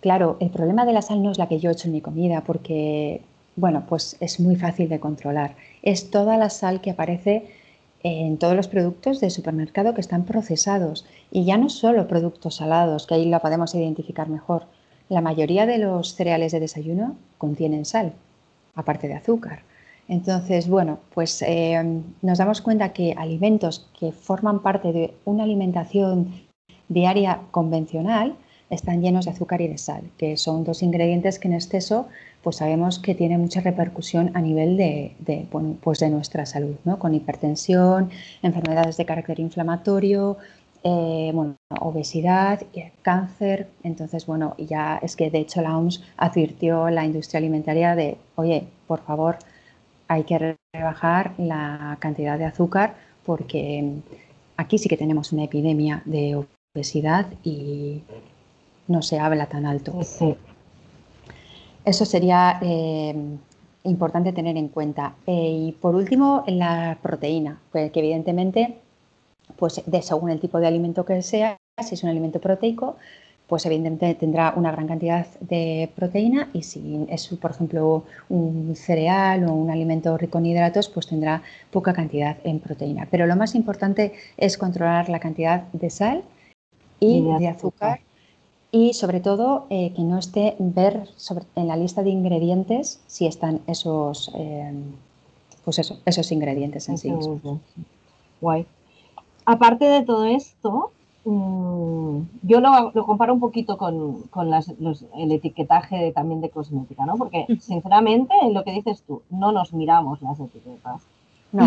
Claro, 0.00 0.36
el 0.40 0.50
problema 0.50 0.84
de 0.86 0.92
la 0.92 1.02
sal 1.02 1.22
no 1.22 1.30
es 1.30 1.38
la 1.38 1.48
que 1.48 1.58
yo 1.58 1.70
echo 1.70 1.88
en 1.88 1.92
mi 1.92 2.00
comida, 2.00 2.42
porque, 2.42 3.22
bueno, 3.56 3.84
pues 3.88 4.16
es 4.20 4.40
muy 4.40 4.56
fácil 4.56 4.88
de 4.88 5.00
controlar. 5.00 5.56
Es 5.82 6.10
toda 6.10 6.36
la 6.36 6.50
sal 6.50 6.80
que 6.80 6.90
aparece 6.90 7.46
en 8.02 8.36
todos 8.36 8.54
los 8.54 8.68
productos 8.68 9.20
de 9.20 9.30
supermercado 9.30 9.94
que 9.94 10.00
están 10.00 10.24
procesados. 10.24 11.06
Y 11.30 11.44
ya 11.44 11.56
no 11.56 11.68
solo 11.68 12.06
productos 12.06 12.56
salados, 12.56 13.06
que 13.06 13.14
ahí 13.14 13.28
lo 13.28 13.40
podemos 13.40 13.74
identificar 13.74 14.28
mejor. 14.28 14.66
La 15.08 15.20
mayoría 15.20 15.66
de 15.66 15.78
los 15.78 16.14
cereales 16.14 16.52
de 16.52 16.60
desayuno 16.60 17.16
contienen 17.38 17.84
sal, 17.84 18.12
aparte 18.74 19.08
de 19.08 19.14
azúcar. 19.14 19.62
Entonces, 20.08 20.68
bueno, 20.68 20.98
pues 21.14 21.40
eh, 21.42 21.82
nos 22.20 22.38
damos 22.38 22.60
cuenta 22.60 22.92
que 22.92 23.14
alimentos 23.16 23.88
que 23.98 24.12
forman 24.12 24.60
parte 24.60 24.92
de 24.92 25.14
una 25.24 25.44
alimentación 25.44 26.42
diaria 26.88 27.40
convencional 27.50 28.36
están 28.68 29.00
llenos 29.00 29.24
de 29.24 29.30
azúcar 29.30 29.60
y 29.62 29.68
de 29.68 29.78
sal, 29.78 30.02
que 30.18 30.36
son 30.36 30.64
dos 30.64 30.82
ingredientes 30.82 31.38
que 31.38 31.48
en 31.48 31.54
exceso 31.54 32.08
pues 32.44 32.56
sabemos 32.56 32.98
que 32.98 33.14
tienen 33.14 33.40
mucha 33.40 33.62
repercusión 33.62 34.30
a 34.34 34.42
nivel 34.42 34.76
de, 34.76 35.16
pues 35.82 35.98
de 35.98 36.10
nuestra 36.10 36.44
salud, 36.44 36.76
¿no? 36.84 36.98
con 36.98 37.14
hipertensión, 37.14 38.10
enfermedades 38.42 38.98
de 38.98 39.06
carácter 39.06 39.40
inflamatorio, 39.40 40.36
eh, 40.84 41.32
obesidad, 41.80 42.60
cáncer. 43.00 43.68
Entonces, 43.82 44.26
bueno, 44.26 44.54
ya 44.58 44.98
es 45.02 45.16
que 45.16 45.30
de 45.30 45.38
hecho 45.38 45.62
la 45.62 45.78
OMS 45.78 46.02
advirtió 46.18 46.90
la 46.90 47.06
industria 47.06 47.38
alimentaria 47.38 47.96
de, 47.96 48.18
oye, 48.34 48.66
por 48.86 49.00
favor, 49.00 49.38
hay 50.06 50.24
que 50.24 50.56
rebajar 50.74 51.32
la 51.38 51.96
cantidad 51.98 52.38
de 52.38 52.44
azúcar 52.44 52.94
porque 53.24 54.02
aquí 54.58 54.76
sí 54.76 54.90
que 54.90 54.98
tenemos 54.98 55.32
una 55.32 55.44
epidemia 55.44 56.02
de 56.04 56.44
obesidad 56.74 57.26
y 57.42 58.02
no 58.86 59.00
se 59.00 59.18
habla 59.18 59.46
tan 59.46 59.64
alto. 59.64 59.98
Eso 61.84 62.04
sería 62.04 62.58
eh, 62.62 63.14
importante 63.84 64.32
tener 64.32 64.56
en 64.56 64.68
cuenta. 64.68 65.16
Eh, 65.26 65.66
y 65.68 65.72
por 65.72 65.94
último, 65.94 66.44
la 66.46 66.98
proteína, 67.02 67.60
pues, 67.70 67.90
que 67.92 68.00
evidentemente, 68.00 68.78
pues 69.56 69.82
de, 69.84 70.02
según 70.02 70.30
el 70.30 70.40
tipo 70.40 70.58
de 70.58 70.66
alimento 70.66 71.04
que 71.04 71.22
sea, 71.22 71.56
si 71.82 71.94
es 71.94 72.02
un 72.02 72.10
alimento 72.10 72.40
proteico, 72.40 72.96
pues 73.46 73.66
evidentemente 73.66 74.14
tendrá 74.14 74.54
una 74.56 74.72
gran 74.72 74.88
cantidad 74.88 75.26
de 75.40 75.90
proteína 75.94 76.48
y 76.54 76.62
si 76.62 77.04
es, 77.10 77.28
por 77.28 77.50
ejemplo, 77.50 78.04
un 78.30 78.74
cereal 78.74 79.44
o 79.44 79.52
un 79.52 79.70
alimento 79.70 80.16
rico 80.16 80.38
en 80.38 80.46
hidratos, 80.46 80.88
pues 80.88 81.06
tendrá 81.06 81.42
poca 81.70 81.92
cantidad 81.92 82.38
en 82.44 82.60
proteína. 82.60 83.06
Pero 83.10 83.26
lo 83.26 83.36
más 83.36 83.54
importante 83.54 84.14
es 84.38 84.56
controlar 84.56 85.10
la 85.10 85.20
cantidad 85.20 85.64
de 85.72 85.90
sal 85.90 86.22
y, 87.00 87.20
de 87.38 87.48
azúcar 87.48 88.00
y 88.74 88.92
sobre 88.92 89.20
todo 89.20 89.66
eh, 89.70 89.92
que 89.94 90.02
no 90.02 90.18
esté 90.18 90.56
ver 90.58 91.08
en 91.54 91.68
la 91.68 91.76
lista 91.76 92.02
de 92.02 92.10
ingredientes 92.10 93.00
si 93.06 93.24
están 93.24 93.60
esos, 93.68 94.32
em, 94.34 94.96
pues 95.64 95.78
eso, 95.78 95.98
esos 96.04 96.32
ingredientes 96.32 96.88
en 96.88 96.98
sí 96.98 97.12
Guay. 98.40 98.66
Aparte 99.46 99.84
de 99.84 100.02
todo 100.02 100.24
esto, 100.24 100.90
mm, 101.24 102.18
yo 102.42 102.60
lo, 102.60 103.06
comparo 103.06 103.32
un 103.32 103.38
poquito 103.38 103.78
con, 103.78 104.24
el 105.18 105.30
etiquetaje 105.30 106.10
también 106.10 106.40
de 106.40 106.50
cosmética, 106.50 107.06
¿no? 107.06 107.16
Porque 107.16 107.46
sinceramente, 107.60 108.34
lo 108.50 108.64
que 108.64 108.72
dices 108.72 109.04
tú, 109.06 109.22
no 109.30 109.52
nos 109.52 109.72
miramos 109.72 110.20
las 110.20 110.40
etiquetas. 110.40 111.00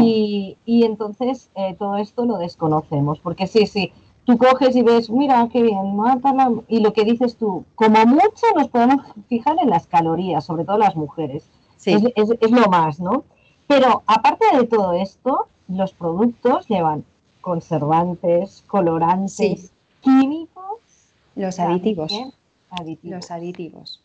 Y, 0.03 0.57
entonces 0.65 1.49
eh, 1.55 1.73
todo 1.79 1.95
esto 1.95 2.25
lo 2.25 2.37
desconocemos, 2.37 3.19
porque 3.19 3.47
sí, 3.47 3.65
sí, 3.65 3.93
tú 4.27 4.37
coges 4.37 4.75
y 4.75 4.83
ves, 4.83 5.09
mira, 5.09 5.47
qué 5.51 5.63
bien, 5.63 5.95
mátala. 5.95 6.51
Y 6.67 6.81
lo 6.81 6.91
que 6.91 7.05
dices 7.05 7.37
tú, 7.37 7.63
como 7.75 8.05
mucho 8.05 8.45
nos 8.55 8.67
podemos 8.67 8.97
fijar 9.29 9.55
en 9.59 9.69
las 9.69 9.87
calorías, 9.87 10.45
sobre 10.45 10.65
todo 10.65 10.77
las 10.77 10.95
mujeres. 10.95 11.49
Es, 11.85 12.51
lo 12.51 12.67
más, 12.67 12.99
¿no? 12.99 13.23
Pero 13.67 14.03
aparte 14.05 14.45
de 14.57 14.65
todo 14.65 14.93
esto, 14.93 15.47
los 15.69 15.93
productos 15.93 16.67
llevan 16.67 17.05
conservantes, 17.39 18.65
colorantes, 18.67 19.71
químicos. 20.01 20.81
Los 21.35 21.59
aditivos. 21.59 22.11
aditivos. 22.71 23.15
Los 23.15 23.31
aditivos. 23.31 24.01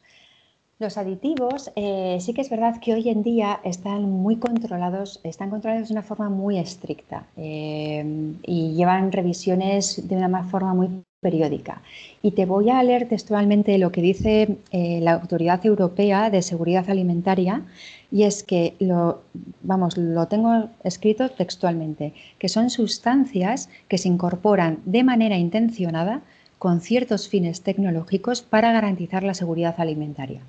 Los 0.82 0.98
aditivos 0.98 1.70
eh, 1.76 2.18
sí 2.20 2.34
que 2.34 2.40
es 2.40 2.50
verdad 2.50 2.80
que 2.80 2.92
hoy 2.92 3.08
en 3.08 3.22
día 3.22 3.60
están 3.62 4.02
muy 4.02 4.34
controlados, 4.34 5.20
están 5.22 5.48
controlados 5.48 5.86
de 5.86 5.94
una 5.94 6.02
forma 6.02 6.28
muy 6.28 6.58
estricta 6.58 7.24
eh, 7.36 8.34
y 8.42 8.72
llevan 8.72 9.12
revisiones 9.12 10.08
de 10.08 10.16
una 10.16 10.42
forma 10.42 10.74
muy 10.74 11.04
periódica. 11.20 11.82
Y 12.20 12.32
te 12.32 12.46
voy 12.46 12.68
a 12.68 12.82
leer 12.82 13.08
textualmente 13.08 13.78
lo 13.78 13.92
que 13.92 14.02
dice 14.02 14.56
eh, 14.72 14.98
la 15.00 15.12
Autoridad 15.12 15.64
Europea 15.64 16.30
de 16.30 16.42
Seguridad 16.42 16.90
Alimentaria 16.90 17.62
y 18.10 18.24
es 18.24 18.42
que 18.42 18.74
lo, 18.80 19.22
vamos, 19.62 19.96
lo 19.96 20.26
tengo 20.26 20.68
escrito 20.82 21.28
textualmente, 21.28 22.12
que 22.40 22.48
son 22.48 22.70
sustancias 22.70 23.68
que 23.86 23.98
se 23.98 24.08
incorporan 24.08 24.80
de 24.84 25.04
manera 25.04 25.38
intencionada 25.38 26.22
con 26.58 26.80
ciertos 26.80 27.28
fines 27.28 27.62
tecnológicos 27.62 28.42
para 28.42 28.72
garantizar 28.72 29.22
la 29.22 29.34
seguridad 29.34 29.76
alimentaria. 29.78 30.40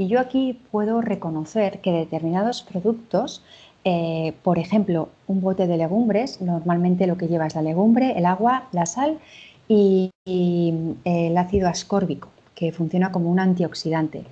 Y 0.00 0.08
yo 0.08 0.18
aquí 0.18 0.58
puedo 0.70 1.02
reconocer 1.02 1.82
que 1.82 1.92
determinados 1.92 2.62
productos, 2.62 3.42
eh, 3.84 4.32
por 4.42 4.58
ejemplo, 4.58 5.10
un 5.26 5.42
bote 5.42 5.66
de 5.66 5.76
legumbres, 5.76 6.40
normalmente 6.40 7.06
lo 7.06 7.18
que 7.18 7.28
lleva 7.28 7.46
es 7.46 7.54
la 7.54 7.60
legumbre, 7.60 8.14
el 8.16 8.24
agua, 8.24 8.66
la 8.72 8.86
sal 8.86 9.18
y, 9.68 10.10
eh, 10.24 10.94
el 11.04 11.36
ácido 11.36 11.68
ascórbico, 11.68 12.28
que 12.54 12.72
funciona 12.72 13.12
como 13.12 13.30
un 13.30 13.40
antioxidante. 13.40 14.24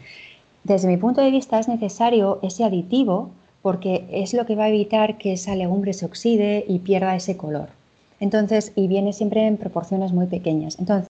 Desde 0.64 0.88
mi 0.88 0.96
punto 0.96 1.20
de 1.20 1.30
vista 1.30 1.58
es 1.58 1.68
necesario 1.68 2.38
ese 2.40 2.64
aditivo 2.64 3.28
porque 3.60 4.06
es 4.10 4.32
lo 4.32 4.46
que 4.46 4.56
va 4.56 4.64
a 4.64 4.68
evitar 4.70 5.18
que 5.18 5.34
esa 5.34 5.54
legumbre 5.54 5.92
se 5.92 6.06
oxide 6.06 6.64
y 6.66 6.78
pierda 6.78 7.14
ese 7.14 7.36
color. 7.36 7.68
Entonces, 8.20 8.72
y 8.74 8.88
viene 8.88 9.12
siempre 9.12 9.46
en 9.46 9.58
proporciones 9.58 10.14
muy 10.14 10.28
pequeñas. 10.28 10.78
Entonces, 10.78 11.08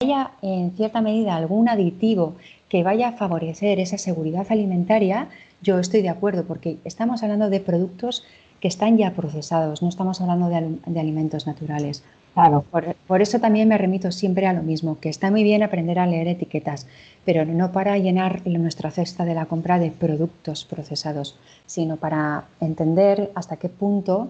haya 0.00 0.30
en 0.42 0.70
cierta 0.76 1.00
medida 1.00 1.34
algún 1.34 1.68
aditivo 1.68 2.34
que 2.68 2.82
vaya 2.82 3.08
a 3.08 3.12
favorecer 3.12 3.78
esa 3.80 3.98
seguridad 3.98 4.46
alimentaria, 4.50 5.28
yo 5.62 5.78
estoy 5.78 6.02
de 6.02 6.08
acuerdo, 6.08 6.44
porque 6.44 6.78
estamos 6.84 7.22
hablando 7.22 7.48
de 7.48 7.60
productos 7.60 8.24
que 8.60 8.68
están 8.68 8.96
ya 8.96 9.12
procesados, 9.12 9.82
no 9.82 9.88
estamos 9.88 10.20
hablando 10.20 10.48
de, 10.48 11.00
alimentos 11.00 11.46
naturales. 11.46 12.02
Claro. 12.34 12.64
Por, 13.06 13.22
eso 13.22 13.38
también 13.38 13.68
me 13.68 13.78
remito 13.78 14.12
siempre 14.12 14.46
a 14.46 14.52
lo 14.52 14.62
mismo, 14.62 14.98
que 15.00 15.08
está 15.08 15.30
muy 15.30 15.42
bien 15.42 15.62
aprender 15.62 15.98
a 15.98 16.06
leer 16.06 16.28
etiquetas, 16.28 16.86
pero 17.24 17.46
no 17.46 17.72
para 17.72 17.96
llenar 17.96 18.46
nuestra 18.46 18.90
cesta 18.90 19.24
de 19.24 19.34
la 19.34 19.46
compra 19.46 19.78
de 19.78 19.90
productos 19.90 20.66
procesados, 20.66 21.38
sino 21.64 21.96
para 21.96 22.44
entender 22.60 23.30
hasta 23.34 23.56
qué 23.56 23.70
punto 23.70 24.28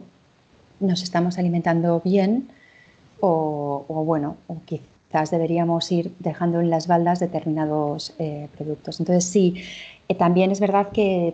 nos 0.78 1.02
estamos 1.02 1.38
alimentando 1.38 2.00
bien 2.04 2.48
o, 3.20 3.84
o 3.88 4.04
bueno, 4.04 4.36
o 4.46 4.58
quizá 4.64 4.95
deberíamos 5.24 5.90
ir 5.90 6.12
dejando 6.18 6.60
en 6.60 6.70
las 6.70 6.86
baldas 6.86 7.18
determinados 7.20 8.14
eh, 8.18 8.48
productos. 8.56 9.00
Entonces, 9.00 9.24
sí, 9.24 9.54
eh, 10.08 10.14
también 10.14 10.50
es 10.50 10.60
verdad 10.60 10.88
que, 10.92 11.32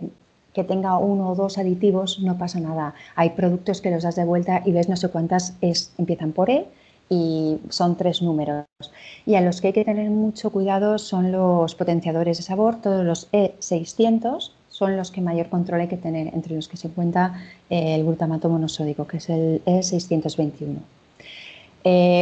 que, 0.53 0.63
tenga 0.63 0.97
uno 0.97 1.31
o 1.31 1.35
dos 1.35 1.57
aditivos 1.57 2.19
no 2.19 2.37
pasa 2.37 2.59
nada. 2.59 2.93
Hay 3.15 3.31
productos 3.31 3.81
que 3.81 3.91
los 3.91 4.03
das 4.03 4.15
de 4.15 4.25
vuelta 4.25 4.61
y 4.65 4.71
ves 4.71 4.89
no 4.89 4.95
sé 4.95 5.09
cuántas 5.09 5.55
es, 5.61 5.93
empiezan 5.97 6.31
por 6.31 6.49
E 6.49 6.65
y 7.09 7.59
son 7.69 7.95
tres 7.97 8.21
números. 8.21 8.65
Y 9.25 9.35
a 9.35 9.41
los 9.41 9.61
que 9.61 9.67
hay 9.67 9.73
que 9.73 9.85
tener 9.85 10.09
mucho 10.09 10.51
cuidado 10.51 10.97
son 10.97 11.31
los 11.31 11.75
potenciadores 11.75 12.37
de 12.37 12.43
sabor, 12.43 12.81
todos 12.81 13.05
los 13.05 13.31
E600 13.31 14.51
son 14.69 14.97
los 14.97 15.11
que 15.11 15.21
mayor 15.21 15.49
control 15.49 15.81
hay 15.81 15.87
que 15.87 15.97
tener, 15.97 16.33
entre 16.33 16.55
los 16.55 16.67
que 16.67 16.77
se 16.77 16.87
encuentra 16.87 17.43
eh, 17.69 17.95
el 17.95 18.03
glutamato 18.03 18.49
monosódico, 18.49 19.05
que 19.05 19.17
es 19.17 19.29
el 19.29 19.61
E621. 19.65 20.79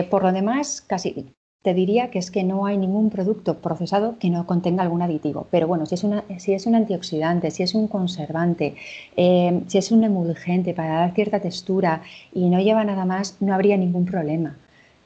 por 0.10 0.24
lo 0.24 0.32
demás, 0.34 0.82
casi 0.82 1.34
te 1.62 1.76
diría 1.76 2.10
que 2.10 2.17
es 2.17 2.32
que 2.32 2.43
no 2.43 2.65
hay 2.65 2.78
ningún 2.78 3.10
producto 3.12 3.58
procesado 3.60 4.17
que 4.17 4.30
no 4.30 4.47
contenga 4.47 4.82
algún 4.82 5.02
aditivo. 5.04 5.47
Pero 5.52 5.67
bueno, 5.67 5.86
si 5.86 5.95
es, 5.95 6.04
una, 6.04 6.24
si 6.39 6.54
es 6.54 6.65
un 6.65 6.74
antioxidante, 6.74 7.52
si 7.52 7.62
es 7.62 7.76
un 7.76 7.88
conservante, 7.88 8.76
eh, 9.15 9.62
si 9.67 9.78
es 9.78 9.91
un 9.91 10.04
emulgente 10.04 10.74
para 10.74 10.95
dar 10.95 11.13
cierta 11.13 11.39
textura 11.39 12.02
y 12.34 12.50
no 12.50 12.60
lleva 12.60 12.84
nada 12.84 13.06
más, 13.06 13.38
no 13.41 13.54
habría 13.54 13.78
ningún 13.78 14.06
problema. 14.06 14.58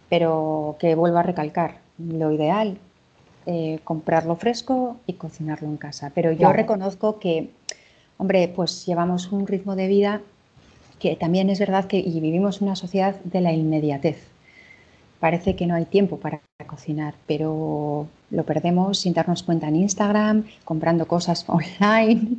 Pero 0.08 0.78
que 0.80 0.96
vuelvo 0.96 1.18
a 1.18 1.24
recalcar, 1.24 1.80
lo 1.98 2.32
ideal, 2.32 2.78
eh, 3.46 3.80
comprarlo 3.84 4.36
fresco 4.38 4.98
y 5.08 5.14
cocinarlo 5.14 5.68
en 5.68 5.78
casa. 5.78 6.12
Pero 6.16 6.32
yo 6.32 6.54
reconozco 6.54 7.20
que, 7.20 7.50
hombre, 8.18 8.48
pues 8.48 8.86
llevamos 8.86 9.32
un 9.34 9.46
ritmo 9.46 9.76
de 9.76 9.88
vida 9.88 10.22
que 11.00 11.18
también 11.18 11.50
es 11.50 11.60
verdad 11.60 11.86
que 11.86 12.00
y 12.00 12.22
vivimos 12.22 12.62
una 12.62 12.78
sociedad 12.78 13.16
de 13.26 13.42
la 13.42 13.52
inmediatez 13.52 14.35
parece 15.20 15.56
que 15.56 15.66
no 15.66 15.76
hay 15.76 15.86
tiempo 15.86 16.18
para 16.18 16.42
cocinar, 16.68 17.16
pero 17.28 18.08
lo 18.32 18.44
perdemos 18.44 19.00
sin 19.00 19.14
darnos 19.14 19.44
cuenta 19.44 19.68
en 19.68 19.78
Instagram, 19.78 20.46
comprando 20.64 21.08
cosas 21.08 21.46
online. 21.50 22.38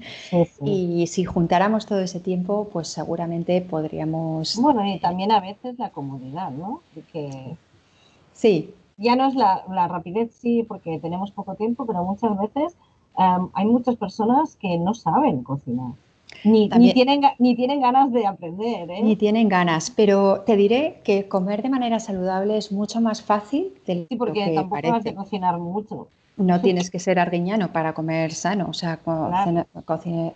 Y 0.64 1.06
si 1.06 1.24
juntáramos 1.24 1.86
todo 1.86 2.00
ese 2.00 2.20
tiempo, 2.20 2.68
pues 2.72 2.88
seguramente 2.88 3.60
podríamos... 3.62 4.56
Bueno, 4.56 4.86
y 4.86 4.98
también 4.98 5.32
a 5.32 5.40
veces 5.40 5.78
la 5.78 5.90
comodidad, 5.90 6.50
¿no? 6.50 6.80
que 7.12 7.56
Sí. 8.36 8.74
Ya 8.98 9.16
no 9.16 9.28
es 9.28 9.34
la, 9.34 9.88
rapidez, 9.88 10.34
sí, 10.34 10.64
porque 10.66 10.98
tenemos 10.98 11.30
poco 11.30 11.54
tiempo, 11.54 11.86
pero 11.86 12.04
muchas 12.04 12.38
veces 12.38 12.76
em, 13.18 13.48
hay 13.52 13.66
muchas 13.66 13.96
personas 13.96 14.56
que 14.56 14.78
no 14.78 14.94
saben 14.94 15.42
cocinar. 15.42 15.92
Ni, 16.46 16.68
tienen, 16.92 17.22
ni 17.38 17.56
tienen 17.56 17.80
ganas 17.80 18.12
de 18.12 18.26
aprender. 18.26 18.90
¿eh? 18.90 19.02
Ni 19.02 19.16
tienen 19.16 19.48
ganas, 19.48 19.90
pero 19.90 20.42
te 20.42 20.56
diré 20.56 21.00
que 21.02 21.28
comer 21.28 21.62
de 21.62 21.70
manera 21.70 21.98
saludable 21.98 22.56
es 22.56 22.70
mucho 22.70 23.00
más 23.00 23.22
fácil 23.22 23.72
del 23.86 24.06
sí, 24.08 24.16
porque 24.16 24.52
tampoco 24.54 24.94
has 24.94 25.04
de 25.04 25.14
cocinar 25.14 25.58
mucho. 25.58 26.08
No 26.36 26.60
tienes 26.60 26.90
que 26.90 26.98
ser 26.98 27.18
arguiñano 27.18 27.72
para 27.72 27.94
comer 27.94 28.32
sano, 28.32 28.66
o 28.68 28.74
sea, 28.74 28.98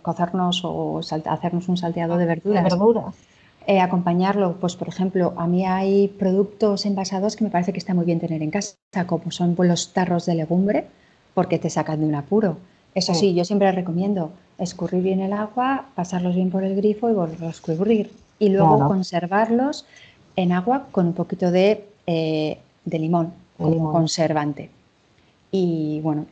cocernos 0.01 0.61
o 0.65 0.99
hacernos 1.25 1.69
un 1.69 1.77
salteado 1.77 2.17
de 2.17 2.25
verduras. 2.25 2.63
verduras. 2.63 3.15
Eh, 3.67 3.79
acompañarlo, 3.79 4.55
pues 4.59 4.75
por 4.75 4.87
ejemplo, 4.87 5.33
a 5.37 5.45
mí 5.45 5.65
hay 5.65 6.07
productos 6.07 6.87
envasados 6.87 7.35
que 7.35 7.43
me 7.43 7.51
parece 7.51 7.71
que 7.71 7.77
está 7.77 7.93
muy 7.93 8.05
bien 8.05 8.19
tener 8.19 8.41
en 8.41 8.49
casa, 8.49 8.75
como 9.05 9.29
son 9.29 9.53
pues, 9.53 9.69
los 9.69 9.93
tarros 9.93 10.25
de 10.25 10.33
legumbre, 10.33 10.87
porque 11.35 11.59
te 11.59 11.69
sacan 11.69 11.99
de 11.99 12.07
un 12.07 12.15
apuro. 12.15 12.57
Eso 12.93 13.13
sí, 13.13 13.33
yo 13.33 13.45
siempre 13.45 13.71
recomiendo 13.71 14.31
escurrir 14.57 15.01
bien 15.01 15.21
el 15.21 15.33
agua, 15.33 15.85
pasarlos 15.95 16.35
bien 16.35 16.49
por 16.51 16.63
el 16.63 16.75
grifo 16.75 17.09
y 17.09 17.13
volverlos 17.13 17.47
a 17.47 17.51
escurrir. 17.51 18.11
Y 18.39 18.49
luego 18.49 18.87
conservarlos 18.87 19.85
en 20.35 20.51
agua 20.51 20.87
con 20.91 21.07
un 21.07 21.13
poquito 21.13 21.51
de, 21.51 21.85
eh, 22.07 22.57
limón 22.85 23.33
como 23.57 23.91
conservante. 23.91 24.69
Y 25.51 25.99
bueno, 26.01 26.25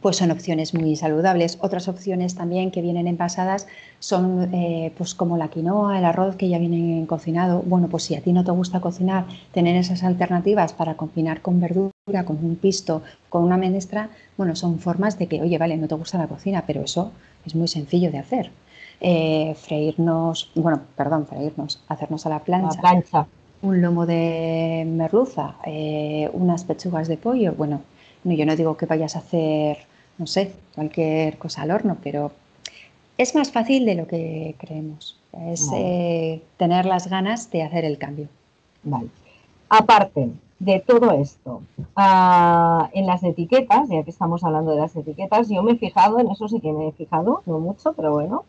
pues 0.00 0.16
son 0.16 0.30
opciones 0.30 0.74
muy 0.74 0.96
saludables. 0.96 1.58
Otras 1.60 1.88
opciones 1.88 2.34
también 2.34 2.70
que 2.70 2.82
vienen 2.82 3.08
envasadas 3.08 3.66
son 3.98 4.54
eh, 4.54 4.92
pues 4.96 5.14
como 5.14 5.36
la 5.36 5.48
quinoa, 5.48 5.98
el 5.98 6.04
arroz 6.04 6.36
que 6.36 6.48
ya 6.48 6.58
vienen 6.58 7.06
cocinado. 7.06 7.62
Bueno, 7.62 7.88
pues 7.88 8.04
si 8.04 8.14
a 8.14 8.20
ti 8.20 8.32
no 8.32 8.44
te 8.44 8.50
gusta 8.50 8.80
cocinar, 8.80 9.26
tener 9.52 9.76
esas 9.76 10.04
alternativas 10.04 10.72
para 10.72 10.94
combinar 10.94 11.42
con 11.42 11.60
verdura, 11.60 12.24
con 12.24 12.38
un 12.42 12.56
pisto, 12.56 13.02
con 13.28 13.42
una 13.42 13.56
menestra, 13.56 14.10
bueno, 14.36 14.54
son 14.56 14.78
formas 14.78 15.18
de 15.18 15.26
que, 15.26 15.42
oye, 15.42 15.58
vale, 15.58 15.76
no 15.76 15.88
te 15.88 15.94
gusta 15.94 16.18
la 16.18 16.28
cocina, 16.28 16.64
pero 16.66 16.82
eso 16.82 17.12
es 17.44 17.54
muy 17.54 17.68
sencillo 17.68 18.10
de 18.10 18.18
hacer. 18.18 18.50
Eh, 19.00 19.54
freírnos, 19.56 20.50
bueno, 20.54 20.80
perdón, 20.96 21.26
freírnos, 21.26 21.82
hacernos 21.88 22.26
a 22.26 22.30
la 22.30 22.40
plancha. 22.40 22.80
plancha. 22.80 23.26
Un 23.60 23.82
lomo 23.82 24.06
de 24.06 24.86
merluza, 24.88 25.56
eh, 25.66 26.30
unas 26.32 26.62
pechugas 26.64 27.08
de 27.08 27.16
pollo, 27.16 27.54
bueno, 27.54 27.80
no, 28.24 28.32
yo 28.32 28.46
no 28.46 28.56
digo 28.56 28.76
que 28.76 28.86
vayas 28.86 29.16
a 29.16 29.20
hacer, 29.20 29.78
no 30.18 30.26
sé, 30.26 30.52
cualquier 30.74 31.38
cosa 31.38 31.62
al 31.62 31.70
horno, 31.70 31.96
pero 32.02 32.32
es 33.16 33.34
más 33.34 33.50
fácil 33.50 33.86
de 33.86 33.94
lo 33.94 34.06
que 34.06 34.54
creemos. 34.58 35.18
Es 35.50 35.70
eh, 35.74 36.42
tener 36.56 36.86
las 36.86 37.08
ganas 37.08 37.50
de 37.50 37.62
hacer 37.62 37.84
el 37.84 37.98
cambio. 37.98 38.28
Vale. 38.82 39.08
Aparte 39.68 40.30
de 40.58 40.80
todo 40.80 41.12
esto, 41.12 41.62
ah, 41.94 42.90
en 42.92 43.06
las 43.06 43.22
etiquetas, 43.22 43.88
ya 43.88 44.02
que 44.02 44.10
estamos 44.10 44.42
hablando 44.42 44.72
de 44.72 44.80
las 44.80 44.96
etiquetas, 44.96 45.48
yo 45.48 45.62
me 45.62 45.72
he 45.72 45.76
fijado, 45.76 46.18
en 46.18 46.30
eso 46.30 46.48
sí 46.48 46.60
que 46.60 46.72
me 46.72 46.88
he 46.88 46.92
fijado, 46.92 47.42
no 47.46 47.60
mucho, 47.60 47.92
pero 47.92 48.12
bueno, 48.12 48.44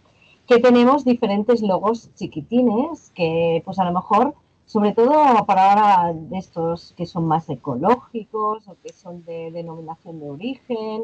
que 0.47 0.59
tenemos 0.59 1.05
diferentes 1.05 1.61
logos 1.61 2.09
chiquitines 2.15 3.11
que 3.13 3.61
pues 3.63 3.77
a 3.77 3.85
lo 3.85 3.93
mejor 3.93 4.33
sobre 4.65 4.91
todo 4.91 5.45
para 5.47 5.71
ahora 5.71 6.13
de 6.13 6.37
estos 6.37 6.93
que 6.95 7.07
son 7.07 7.25
más 7.25 7.49
ecológicos 7.49 8.67
o 8.67 8.75
que 8.83 8.93
son 8.93 9.25
de 9.25 9.49
denominación 9.49 10.19
de 10.19 10.29
origen, 10.29 11.03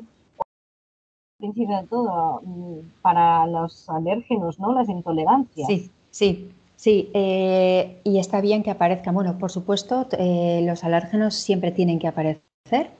principio 1.37 1.77
de 1.77 1.87
todo 1.87 2.41
mm, 2.43 2.79
para 3.01 3.45
los 3.47 3.89
alérgenos, 3.89 4.59
¿no? 4.59 4.73
Las 4.73 4.89
intolerancias. 4.89 5.67
Sí, 5.67 5.91
sí. 6.11 6.49
Sí, 6.75 7.09
eh, 7.13 8.01
y 8.03 8.19
está 8.19 8.41
bien 8.41 8.61
que 8.61 8.69
aparezcan. 8.69 9.15
Bueno, 9.15 9.37
por 9.37 9.49
supuesto, 9.49 10.07
eh, 10.19 10.61
los 10.65 10.83
alérgenos 10.83 11.33
siempre 11.33 11.71
tienen 11.71 11.99
que 11.99 12.07
aparecer 12.07 12.43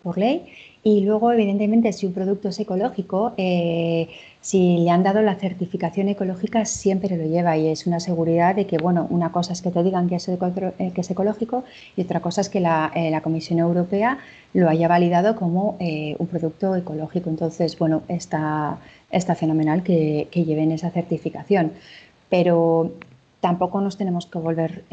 por 0.02 0.17
ley 0.17 0.48
y 0.82 1.02
luego, 1.02 1.32
evidentemente, 1.32 1.91
si 1.91 2.06
un 2.06 2.13
producto 2.13 2.50
es 2.50 2.60
ecológico, 2.60 3.34
eh, 3.38 4.08
si 4.45 4.77
le 4.77 4.91
han 4.91 5.01
dado 5.01 5.23
la 5.23 5.34
certificación 5.34 6.08
ecológica, 6.08 6.65
siempre 6.65 7.17
lo 7.17 7.25
lleva 7.25 7.58
y 7.58 7.67
es 7.67 7.88
una 7.88 7.99
seguridad 7.99 8.53
de 8.53 8.67
que, 8.67 8.77
bueno, 8.77 9.08
una 9.10 9.31
cosa 9.31 9.53
es 9.53 9.63
que 9.63 9.71
te 9.71 9.81
digan 9.81 10.08
que 10.08 10.17
es, 10.17 10.29
eh, 10.29 10.38
ecológico 11.10 11.63
y 11.97 12.03
otra 12.03 12.19
cosa 12.19 12.41
es 12.41 12.49
que 12.49 12.60
la, 12.60 12.91
eh, 12.93 13.12
Comisión 13.23 13.58
Europea 13.58 14.19
lo 14.53 14.69
haya 14.69 14.88
validado 14.88 15.36
como 15.36 15.77
un 15.79 16.27
producto 16.27 16.75
ecológico. 16.75 17.31
Entonces, 17.31 17.79
bueno, 17.79 18.03
está, 18.08 18.77
está 19.10 19.34
fenomenal 19.34 19.81
que, 19.81 20.27
que 20.29 20.45
lleven 20.45 20.71
esa 20.71 20.91
certificación. 20.91 21.71
Pero 22.29 22.91
tampoco 23.41 23.81
nos 23.81 23.97
tenemos 23.97 24.27
que 24.27 24.38
volver 24.38 24.84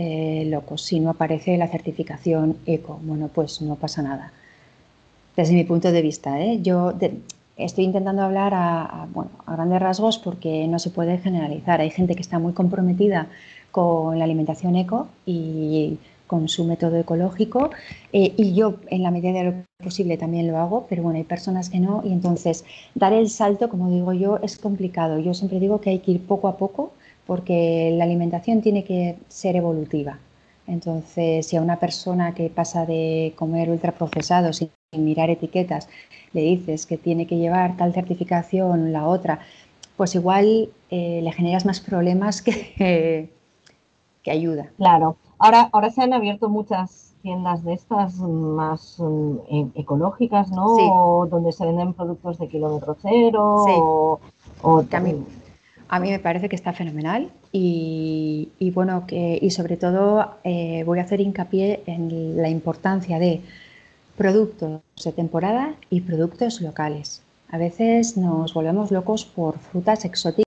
locos 0.47 0.81
si 0.81 0.99
no 0.99 1.11
aparece 1.11 1.59
la 1.59 1.69
certificación 1.69 2.57
eco. 2.65 2.99
Bueno, 3.03 3.29
pues 3.29 3.61
no 3.61 3.75
pasa 3.75 4.01
nada 4.01 4.33
desde 5.37 5.55
mi 5.55 5.65
punto 5.65 5.93
de 5.93 6.03
vista. 6.03 6.41
¿eh? 6.41 6.61
Yo 6.63 6.93
estoy 7.57 7.85
intentando 7.85 8.23
hablar 8.23 8.53
a, 8.55 9.07
grandes 9.47 9.81
rasgos 9.81 10.19
porque 10.19 10.67
no 10.69 10.79
se 10.79 10.91
puede 10.91 11.19
generalizar. 11.19 11.81
Hay 11.81 11.91
gente 11.91 12.15
que 12.15 12.23
está 12.23 12.39
muy 12.39 12.53
comprometida 12.53 13.29
con 13.71 14.19
la 14.19 14.25
alimentación 14.25 14.77
eco 14.77 15.09
y 15.27 15.99
con 16.27 16.49
su 16.49 16.65
método 16.65 16.97
ecológico 16.99 17.71
eh, 18.13 18.33
y 18.39 18.55
yo 18.55 18.77
en 18.89 19.03
la 19.03 19.11
medida 19.11 19.33
de 19.33 19.45
lo 19.45 19.55
posible 19.85 20.17
también 20.17 20.49
lo 20.49 20.57
hago, 20.57 20.87
pero 20.89 21.03
bueno, 21.03 21.19
hay 21.19 21.25
personas 21.25 21.69
que 21.69 21.79
no 21.79 22.03
y 22.05 22.13
entonces 22.13 22.65
dar 22.95 23.13
el 23.13 23.29
salto, 23.29 23.69
como 23.69 23.91
digo 23.91 24.15
yo, 24.15 24.39
es 24.43 24.57
complicado. 24.57 25.19
Yo 25.19 25.35
siempre 25.35 25.61
digo 25.61 25.81
que 25.81 25.91
hay 25.91 25.99
que 25.99 26.13
ir 26.13 26.27
poco 26.27 26.49
a 26.49 26.57
poco 26.57 26.93
porque 27.27 27.93
la 27.97 28.05
alimentación 28.05 28.63
tiene 28.63 28.85
que 28.85 29.19
ser 29.29 29.57
evolutiva. 29.57 30.19
Entonces, 30.67 31.47
si 31.47 31.57
a 31.57 31.63
una 31.63 31.79
persona 31.79 32.35
que 32.35 32.49
pasa 32.49 32.87
de 32.87 33.35
comer 33.37 33.69
ultraprocesados 33.71 34.63
sin 34.93 35.05
mirar 35.07 35.31
etiquetas 35.31 35.89
le 36.35 36.43
dices 36.43 36.85
que 36.85 36.99
tiene 36.99 37.27
que 37.27 37.39
llevar 37.39 37.79
tal 37.79 37.95
certificación, 37.95 38.93
la 38.93 39.07
otra, 39.07 39.41
pues 39.97 40.15
igual 40.15 40.69
eh, 40.91 41.21
le 41.23 41.33
generas 41.33 41.65
más 41.65 41.81
problemas 41.81 42.43
que, 42.43 43.31
que 44.23 44.31
ayuda. 44.31 44.71
Claro. 44.77 45.17
Ahora, 45.39 45.71
ahora 45.73 45.91
se 45.91 46.03
han 46.03 46.13
abierto 46.13 46.51
muchas 46.51 47.15
tiendas 47.23 47.65
de 47.65 47.73
estas 47.73 48.17
más 48.19 48.97
mm, 48.99 49.37
e, 49.51 49.67
ecológicas, 49.77 50.51
¿no? 50.51 51.27
donde 51.27 51.53
se 51.53 51.65
venden 51.65 51.95
productos 51.95 52.39
de 52.39 52.49
kilómetro 52.49 52.97
cero. 53.01 53.65
Sí. 53.67 53.73
O, 54.63 54.83
también 54.83 55.25
a 55.89 56.01
mí 56.01 56.11
me 56.11 56.19
parece 56.19 56.49
que 56.49 56.57
está 56.57 56.73
fenomenal 56.73 57.31
y, 57.51 58.49
bueno, 58.75 59.07
que, 59.07 59.39
y 59.41 59.51
sobre 59.51 59.77
todo 59.77 60.33
eh, 60.45 60.85
voy 60.85 60.99
a 60.99 61.03
hacer 61.03 61.21
hincapié 61.21 61.83
en 61.87 62.37
la 62.37 62.49
importancia 62.49 63.19
de 63.19 63.43
productos 64.23 64.83
de 65.05 65.11
temporada 65.11 65.75
y 65.91 66.01
productos 66.03 66.61
locales. 66.61 67.23
A 67.51 67.59
veces 67.59 68.17
nos 68.17 68.55
volvemos 68.55 68.93
locos 68.93 69.25
por 69.25 69.59
frutas 69.59 70.05
exóticas 70.05 70.45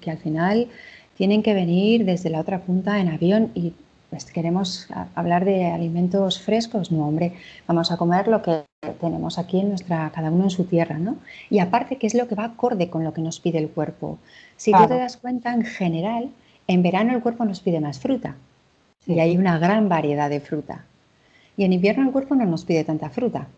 que 0.00 0.10
al 0.10 0.16
final 0.16 0.68
tienen 1.14 1.42
que 1.42 1.52
venir 1.52 2.06
desde 2.06 2.30
la 2.30 2.40
otra 2.40 2.62
punta 2.62 2.98
en 3.00 3.08
avión 3.08 3.50
y 3.54 3.74
pues 4.08 4.24
queremos 4.24 4.88
hablar 5.14 5.44
de 5.44 5.66
alimentos 5.66 6.40
frescos, 6.40 6.90
no 6.90 7.06
hombre, 7.06 7.34
vamos 7.66 7.92
a 7.92 7.98
comer 7.98 8.26
lo 8.26 8.40
que 8.40 8.64
tenemos 9.02 9.38
aquí 9.38 9.60
en 9.60 9.68
nuestra, 9.68 10.10
cada 10.14 10.30
uno 10.30 10.44
en 10.44 10.50
su 10.50 10.64
tierra, 10.64 10.96
¿no? 10.96 11.18
Y 11.50 11.58
aparte, 11.58 11.96
¿qué 11.96 12.06
es 12.06 12.14
lo 12.14 12.26
que 12.26 12.36
va 12.36 12.44
acorde 12.44 12.88
con 12.88 13.04
lo 13.04 13.12
que 13.12 13.20
nos 13.20 13.38
pide 13.38 13.58
el 13.58 13.68
cuerpo? 13.68 14.18
Si 14.56 14.72
tú 14.72 14.86
te 14.88 14.96
das 14.96 15.18
cuenta, 15.18 15.52
en 15.52 15.66
general, 15.66 16.30
en 16.68 16.82
verano 16.82 17.12
el 17.12 17.20
cuerpo 17.20 17.44
nos 17.44 17.60
pide 17.60 17.80
más 17.80 17.98
fruta 17.98 18.36
y 19.06 19.20
hay 19.20 19.36
una 19.36 19.58
gran 19.58 19.90
variedad 19.90 20.30
de 20.30 20.40
fruta. 20.40 20.86
Y 21.56 21.64
en 21.64 21.72
invierno 21.72 22.04
el 22.04 22.12
cuerpo 22.12 22.34
no 22.34 22.44
nos 22.46 22.64
pide 22.64 22.84
tanta 22.84 23.10
fruta. 23.10 23.48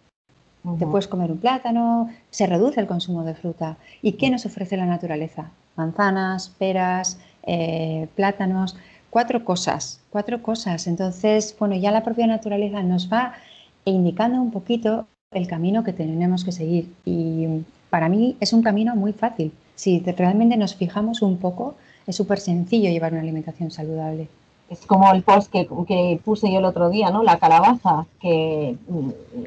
Te 0.78 0.86
puedes 0.86 1.06
comer 1.06 1.30
un 1.30 1.38
plátano, 1.38 2.10
se 2.30 2.46
reduce 2.46 2.80
el 2.80 2.88
consumo 2.88 3.22
de 3.22 3.34
fruta. 3.34 3.76
¿Y 4.02 4.12
qué 4.12 4.30
nos 4.30 4.46
ofrece 4.46 4.76
la 4.76 4.86
naturaleza? 4.86 5.50
Manzanas, 5.76 6.48
peras, 6.58 7.20
eh, 7.44 8.08
plátanos, 8.16 8.76
cuatro 9.10 9.44
cosas, 9.44 10.00
cuatro 10.10 10.42
cosas. 10.42 10.88
Entonces, 10.88 11.54
bueno, 11.58 11.76
ya 11.76 11.92
la 11.92 12.02
propia 12.02 12.26
naturaleza 12.26 12.82
nos 12.82 13.10
va 13.12 13.34
indicando 13.84 14.42
un 14.42 14.50
poquito 14.50 15.06
el 15.30 15.46
camino 15.46 15.84
que 15.84 15.92
tenemos 15.92 16.44
que 16.44 16.52
seguir. 16.52 16.92
Y 17.04 17.64
para 17.88 18.08
mí 18.08 18.36
es 18.40 18.52
un 18.52 18.62
camino 18.62 18.96
muy 18.96 19.12
fácil. 19.12 19.52
Si 19.76 20.00
realmente 20.00 20.56
nos 20.56 20.74
fijamos 20.74 21.22
un 21.22 21.36
poco, 21.36 21.76
es 22.06 22.16
súper 22.16 22.40
sencillo 22.40 22.90
llevar 22.90 23.12
una 23.12 23.22
alimentación 23.22 23.70
saludable. 23.70 24.28
Es 24.68 24.84
como 24.84 25.12
el 25.12 25.22
post 25.22 25.52
que, 25.52 26.20
puse 26.24 26.50
yo 26.50 26.58
el 26.58 26.64
otro 26.64 26.90
día, 26.90 27.10
¿no? 27.10 27.22
La 27.22 27.38
calabaza, 27.38 28.06
que 28.20 28.76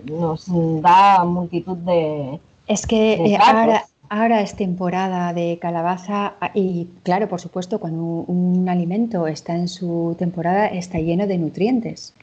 nos 0.05 0.45
da 0.81 1.25
multitud 1.25 1.77
de... 1.77 2.39
Es 2.67 2.87
que 2.87 3.13
eh, 3.13 3.37
ahora, 3.37 3.85
ahora, 4.09 4.41
es 4.41 4.55
temporada 4.55 5.33
de 5.33 5.57
calabaza 5.59 6.35
y 6.53 6.87
claro, 7.03 7.27
por 7.27 7.41
supuesto, 7.41 7.79
cuando 7.79 8.01
un 8.01 8.69
alimento 8.69 9.27
está 9.27 9.55
en 9.55 9.67
su 9.67 10.15
temporada 10.17 10.67
está 10.67 10.99
lleno 10.99 11.27
de 11.27 11.37
nutrientes 11.37 12.13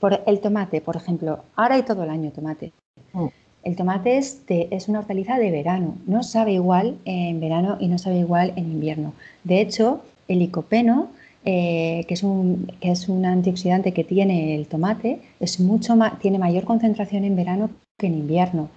Por 0.00 0.22
el 0.26 0.40
tomate, 0.40 0.80
por 0.80 0.96
ejemplo, 0.96 1.40
ahora 1.56 1.74
hay 1.74 1.82
todo 1.82 2.04
el 2.04 2.10
año 2.10 2.30
tomate. 2.30 2.72
Mm. 3.12 3.26
El 3.64 3.76
tomate 3.76 4.18
es, 4.18 4.42
es, 4.48 4.88
una 4.88 5.00
hortaliza 5.00 5.38
de 5.38 5.50
verano, 5.50 5.96
no 6.06 6.22
sabe 6.22 6.52
igual 6.52 6.98
en 7.06 7.40
verano 7.40 7.78
y 7.80 7.88
no 7.88 7.98
sabe 7.98 8.18
igual 8.18 8.52
en 8.56 8.70
invierno. 8.70 9.14
De 9.42 9.60
hecho, 9.60 10.02
el 10.28 10.40
licopeno, 10.40 11.08
eh, 11.44 12.04
que, 12.08 12.14
es 12.14 12.22
un, 12.22 12.72
que 12.80 12.90
es 12.90 13.08
un 13.08 13.26
antioxidante 13.26 13.92
que 13.92 14.04
tiene 14.04 14.54
el 14.54 14.66
tomate, 14.66 15.20
es 15.40 15.60
mucho 15.60 15.94
tiene 16.20 16.38
mayor 16.38 16.64
concentración 16.64 17.24
en 17.24 17.36
verano 17.36 17.70
que 17.98 18.06
en 18.06 18.14
invierno. 18.14 18.68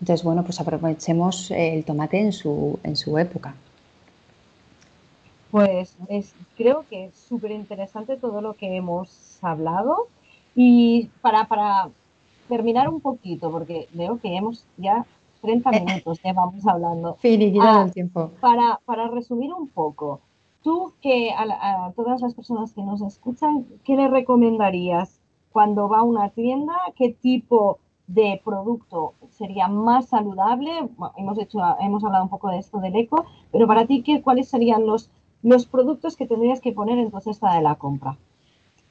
Entonces, 0.00 0.24
bueno, 0.24 0.44
pues 0.44 0.60
aprovechemos 0.60 1.50
el 1.50 1.84
tomate 1.84 2.20
en 2.20 2.32
su, 2.32 2.78
en 2.82 2.96
su 2.96 3.18
época. 3.18 3.54
Pues 5.50 5.96
creo 6.56 6.84
que 6.88 7.06
es 7.06 7.14
súper 7.14 7.50
interesante 7.50 8.16
todo 8.16 8.40
lo 8.40 8.54
que 8.54 8.76
hemos 8.76 9.38
hablado. 9.42 10.06
Y 10.54 11.10
para, 11.20 11.46
para 11.48 11.90
terminar 12.48 12.88
un 12.88 13.00
poquito, 13.00 13.50
porque 13.50 13.88
veo 13.92 14.18
que 14.20 14.36
hemos 14.36 14.64
ya 14.76 15.06
30 15.42 15.70
eh. 15.70 15.84
minutos 15.84 16.20
que 16.20 16.32
vamos 16.32 16.66
hablando. 16.66 17.14
Finiquitado 17.20 17.80
ah, 17.80 17.84
el 17.84 17.92
tiempo. 17.92 18.30
Para, 18.40 18.80
para 18.84 19.08
resumir 19.08 19.52
un 19.52 19.68
poco, 19.68 20.20
tú 20.62 20.92
que 21.00 21.30
a, 21.30 21.92
todas 21.96 22.20
las 22.20 22.34
personas 22.34 22.72
que 22.72 22.82
nos 22.82 23.00
escuchan, 23.02 23.66
¿qué 23.84 23.96
le 23.96 24.08
recomendarías 24.08 25.20
cuando 25.52 25.88
va 25.88 25.98
a 25.98 26.02
una 26.02 26.30
tienda? 26.30 26.74
¿Qué 26.96 27.10
tipo 27.10 27.78
de 28.06 28.40
producto 28.44 29.14
sería 29.30 29.68
más 29.68 30.08
saludable? 30.08 30.70
hemos, 31.16 31.38
hecho, 31.38 31.60
hemos 31.80 32.04
hablado 32.04 32.24
un 32.24 32.30
poco 32.30 32.50
de 32.50 32.58
esto 32.58 32.78
del 32.80 32.96
eco, 32.96 33.24
pero 33.52 33.66
para 33.66 33.86
ti, 33.86 34.02
¿qué, 34.02 34.22
¿cuáles 34.22 34.48
serían 34.48 34.86
los, 34.86 35.10
los 35.42 35.66
productos 35.66 36.16
que 36.16 36.26
tendrías 36.26 36.60
que 36.60 36.72
poner 36.72 36.98
en 36.98 37.10
tu 37.10 37.20
cesta 37.20 37.54
de 37.54 37.62
la 37.62 37.76
compra? 37.76 38.16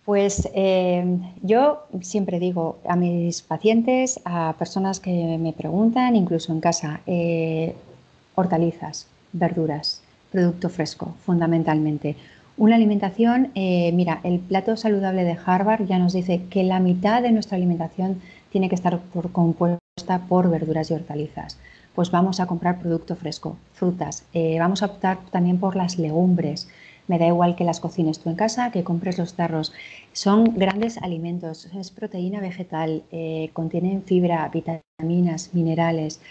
Pues 0.06 0.50
eh, 0.56 1.20
yo 1.44 1.84
siempre 2.02 2.40
digo 2.40 2.78
a 2.88 2.96
mis 2.96 3.42
pacientes, 3.42 4.20
a 4.26 4.56
personas 4.58 5.00
que 5.00 5.38
me 5.38 5.54
preguntan, 5.54 6.16
incluso 6.16 6.52
en 6.52 6.62
casa, 6.62 7.02
eh, 7.06 7.76
hortalizas, 8.34 9.08
verduras, 9.34 10.02
producto 10.32 10.70
fresco, 10.70 11.16
fundamentalmente. 11.26 12.16
Una 12.58 12.76
alimentación, 12.76 13.52
eh, 13.56 13.92
mira, 13.94 14.20
el 14.24 14.40
plato 14.40 14.76
saludable 14.76 15.24
de 15.24 15.38
Harvard 15.46 15.86
ya 15.86 15.98
nos 15.98 16.14
dice 16.14 16.44
que 16.50 16.64
la 16.64 16.80
mitad 16.80 17.22
de 17.22 17.32
nuestra 17.32 17.58
alimentación 17.58 18.22
tiene 18.52 18.70
que 18.70 18.76
estar 18.76 19.00
compuesta 19.32 20.26
por 20.28 20.50
verduras 20.50 20.92
y 20.92 20.94
hortalizas. 20.94 21.58
Pues 21.96 22.12
vamos 22.12 22.40
a 22.40 22.48
comprar 22.48 22.80
producto 22.80 23.16
fresco, 23.16 23.58
frutas, 23.74 24.26
vamos 24.58 24.84
a 24.84 24.88
optar 24.88 25.20
también 25.32 25.60
por 25.60 25.76
las 25.76 25.98
legumbres, 25.98 26.70
me 27.10 27.18
da 27.18 27.26
igual 27.26 27.56
que 27.56 27.64
las 27.64 27.80
cocines 27.80 28.20
tú 28.20 28.30
en 28.30 28.36
casa, 28.36 28.72
que 28.72 28.84
compres 28.84 29.18
los 29.18 29.34
tarros. 29.34 29.74
Son 30.14 30.44
grandes 30.56 31.00
alimentos, 31.00 31.66
es 31.66 31.90
proteína 31.90 32.40
vegetal, 32.40 33.02
eh, 33.12 33.50
contienen 33.54 34.04
fibra, 34.04 34.48
vitaminas, 34.50 35.56
minerales. 35.56 36.22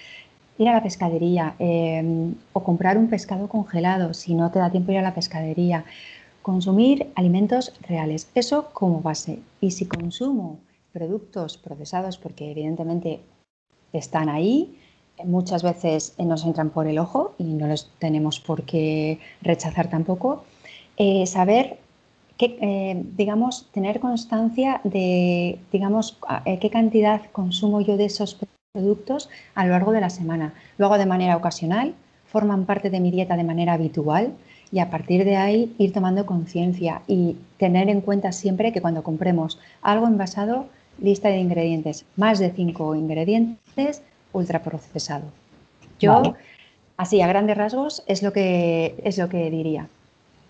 Ir 0.58 0.68
a 0.68 0.74
la 0.74 0.82
pescadería 0.82 1.54
eh, 1.58 2.32
o 2.52 2.62
comprar 2.62 2.98
un 2.98 3.08
pescado 3.08 3.48
congelado 3.48 4.12
si 4.12 4.34
no 4.34 4.50
te 4.50 4.58
da 4.58 4.70
tiempo 4.70 4.92
ir 4.92 4.98
a 4.98 5.02
la 5.02 5.14
pescadería. 5.14 5.84
Consumir 6.42 7.12
alimentos 7.14 7.72
reales, 7.82 8.28
eso 8.34 8.70
como 8.72 9.00
base. 9.00 9.38
Y 9.60 9.70
si 9.70 9.86
consumo 9.86 10.58
productos 10.92 11.58
procesados, 11.58 12.18
porque 12.18 12.50
evidentemente 12.50 13.20
están 13.92 14.28
ahí, 14.28 14.76
muchas 15.24 15.62
veces 15.62 16.14
nos 16.18 16.44
entran 16.44 16.70
por 16.70 16.86
el 16.86 16.98
ojo 16.98 17.34
y 17.38 17.44
no 17.44 17.66
los 17.66 17.90
tenemos 17.98 18.40
por 18.40 18.62
qué 18.64 19.18
rechazar 19.42 19.88
tampoco, 19.88 20.44
eh, 20.96 21.26
saber 21.26 21.78
qué, 22.36 22.58
eh, 22.60 23.02
digamos, 23.16 23.68
tener 23.72 24.00
constancia 24.00 24.80
de, 24.84 25.58
digamos, 25.72 26.18
eh, 26.44 26.58
qué 26.58 26.70
cantidad 26.70 27.22
consumo 27.32 27.80
yo 27.80 27.96
de 27.96 28.06
esos 28.06 28.34
productos 28.72 29.30
a 29.54 29.64
lo 29.64 29.70
largo 29.70 29.92
de 29.92 30.00
la 30.00 30.10
semana. 30.10 30.52
Lo 30.76 30.86
hago 30.86 30.98
de 30.98 31.06
manera 31.06 31.36
ocasional, 31.36 31.94
forman 32.26 32.66
parte 32.66 32.90
de 32.90 33.00
mi 33.00 33.10
dieta 33.10 33.36
de 33.36 33.44
manera 33.44 33.72
habitual 33.72 34.34
y 34.70 34.80
a 34.80 34.90
partir 34.90 35.24
de 35.24 35.36
ahí 35.36 35.74
ir 35.78 35.92
tomando 35.92 36.26
conciencia 36.26 37.00
y 37.06 37.36
tener 37.56 37.88
en 37.88 38.02
cuenta 38.02 38.32
siempre 38.32 38.72
que 38.72 38.82
cuando 38.82 39.02
compremos 39.02 39.58
algo 39.80 40.06
envasado, 40.06 40.66
lista 41.00 41.28
de 41.28 41.38
ingredientes, 41.38 42.04
más 42.16 42.38
de 42.38 42.50
cinco 42.50 42.94
ingredientes, 42.94 44.02
ultraprocesado. 44.32 45.24
Yo, 45.98 46.34
así 46.98 47.22
a 47.22 47.26
grandes 47.26 47.56
rasgos, 47.56 48.02
es 48.06 48.22
lo 48.22 48.32
que, 48.32 49.00
es 49.02 49.16
lo 49.16 49.30
que 49.30 49.50
diría. 49.50 49.88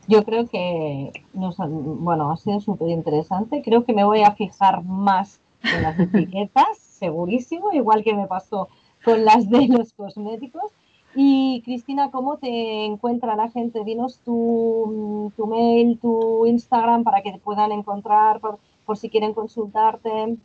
Yo 0.08 0.24
creo 0.24 0.48
que 0.48 1.12
nos, 1.34 1.56
bueno, 1.58 2.32
ha 2.32 2.36
sido 2.38 2.60
súper 2.60 2.88
interesante. 2.88 3.62
Creo 3.62 3.84
que 3.84 3.92
me 3.92 4.04
voy 4.04 4.22
a 4.22 4.32
fijar 4.32 4.82
más 4.82 5.38
en 5.62 5.82
las 5.82 5.98
etiquetas, 6.00 6.87
segurísimo, 6.98 7.72
igual 7.72 8.02
que 8.02 8.14
me 8.14 8.26
pasó 8.26 8.68
con 9.04 9.24
las 9.24 9.48
de 9.48 9.68
los 9.68 9.92
cosméticos. 9.92 10.72
Y 11.14 11.62
Cristina, 11.64 12.10
¿cómo 12.10 12.36
te 12.36 12.84
encuentra 12.84 13.34
la 13.34 13.50
gente? 13.50 13.82
Dinos 13.84 14.18
tu, 14.24 15.32
tu 15.36 15.46
mail, 15.46 15.98
tu 15.98 16.46
Instagram 16.46 17.02
para 17.02 17.22
que 17.22 17.32
te 17.32 17.38
puedan 17.38 17.72
encontrar 17.72 18.40
por, 18.40 18.96
si 18.96 19.08
quieren 19.08 19.34
consultarte. 19.34 20.36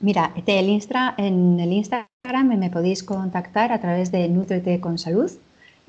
Mira, 0.00 0.32
en 0.36 1.60
el 1.60 1.72
Instagram 1.72 2.58
me 2.58 2.70
podéis 2.70 3.04
contactar 3.04 3.72
a 3.72 3.80
través 3.80 4.10
de 4.10 4.28
Nutrete 4.28 4.80
con 4.80 4.98
Salud 4.98 5.30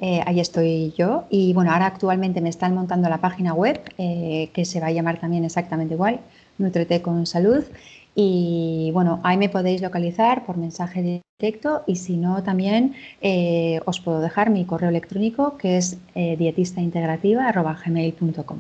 eh, 0.02 0.20
ahí 0.26 0.40
estoy 0.40 0.94
yo. 0.98 1.26
Y 1.30 1.54
bueno, 1.54 1.72
ahora 1.72 1.86
actualmente 1.86 2.42
me 2.42 2.50
están 2.50 2.74
montando 2.74 3.08
la 3.08 3.20
página 3.20 3.54
web, 3.54 3.80
eh, 4.00 4.50
que 4.52 4.66
se 4.66 4.80
va 4.80 4.88
a 4.88 4.92
llamar 4.92 5.20
también 5.20 5.46
exactamente 5.46 5.94
igual, 5.94 6.20
Nutrete 6.58 7.04
con 7.04 7.28
Salud. 7.28 7.64
Y 8.14 8.92
bueno, 8.94 9.20
ahí 9.24 9.38
me 9.38 9.50
podéis 9.50 9.82
localizar 9.82 10.46
por 10.46 10.58
mensaje 10.58 11.22
directo 11.40 11.82
y 11.88 11.96
si 11.96 12.18
no, 12.18 12.44
también 12.44 12.94
eh, 13.22 13.80
os 13.86 14.00
puedo 14.00 14.20
dejar 14.20 14.50
mi 14.50 14.66
correo 14.66 14.90
electrónico 14.90 15.58
que 15.58 15.78
es 15.78 15.98
dietistaintegrativa.gmail.com. 16.14 18.60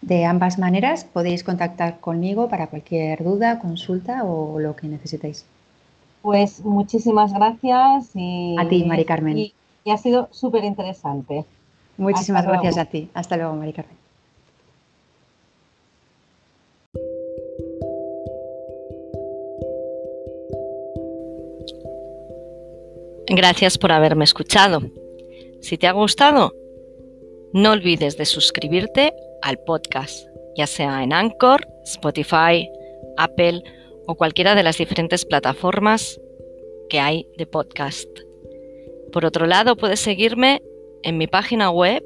De 0.00 0.24
ambas 0.24 0.58
maneras 0.58 1.04
podéis 1.04 1.44
contactar 1.44 2.00
conmigo 2.00 2.48
para 2.48 2.68
cualquier 2.68 3.22
duda, 3.22 3.58
consulta 3.58 4.24
o 4.24 4.58
lo 4.60 4.74
que 4.76 4.88
necesitéis. 4.88 5.44
Pues 6.22 6.64
muchísimas 6.64 7.32
gracias. 7.32 8.10
Y, 8.14 8.56
a 8.58 8.68
ti, 8.68 8.84
Mari 8.84 9.04
Carmen 9.04 9.52
y 9.88 9.90
ha 9.90 9.96
sido 9.96 10.28
súper 10.30 10.64
interesante. 10.64 11.46
Muchísimas 11.96 12.46
gracias 12.46 12.76
a 12.76 12.84
ti. 12.84 13.10
Hasta 13.14 13.36
luego, 13.36 13.54
Mari 13.54 13.72
Carmen. 13.72 13.96
Gracias 23.30 23.76
por 23.76 23.92
haberme 23.92 24.24
escuchado. 24.24 24.80
Si 25.60 25.76
te 25.76 25.86
ha 25.86 25.92
gustado, 25.92 26.54
no 27.52 27.72
olvides 27.72 28.16
de 28.16 28.24
suscribirte 28.24 29.12
al 29.42 29.58
podcast, 29.58 30.26
ya 30.56 30.66
sea 30.66 31.02
en 31.02 31.12
Anchor, 31.12 31.68
Spotify, 31.84 32.66
Apple 33.18 33.62
o 34.06 34.14
cualquiera 34.14 34.54
de 34.54 34.62
las 34.62 34.78
diferentes 34.78 35.26
plataformas 35.26 36.18
que 36.88 37.00
hay 37.00 37.28
de 37.36 37.44
podcast. 37.44 38.08
Por 39.12 39.26
otro 39.26 39.44
lado, 39.46 39.76
puedes 39.76 40.00
seguirme 40.00 40.62
en 41.02 41.18
mi 41.18 41.26
página 41.26 41.70
web 41.70 42.02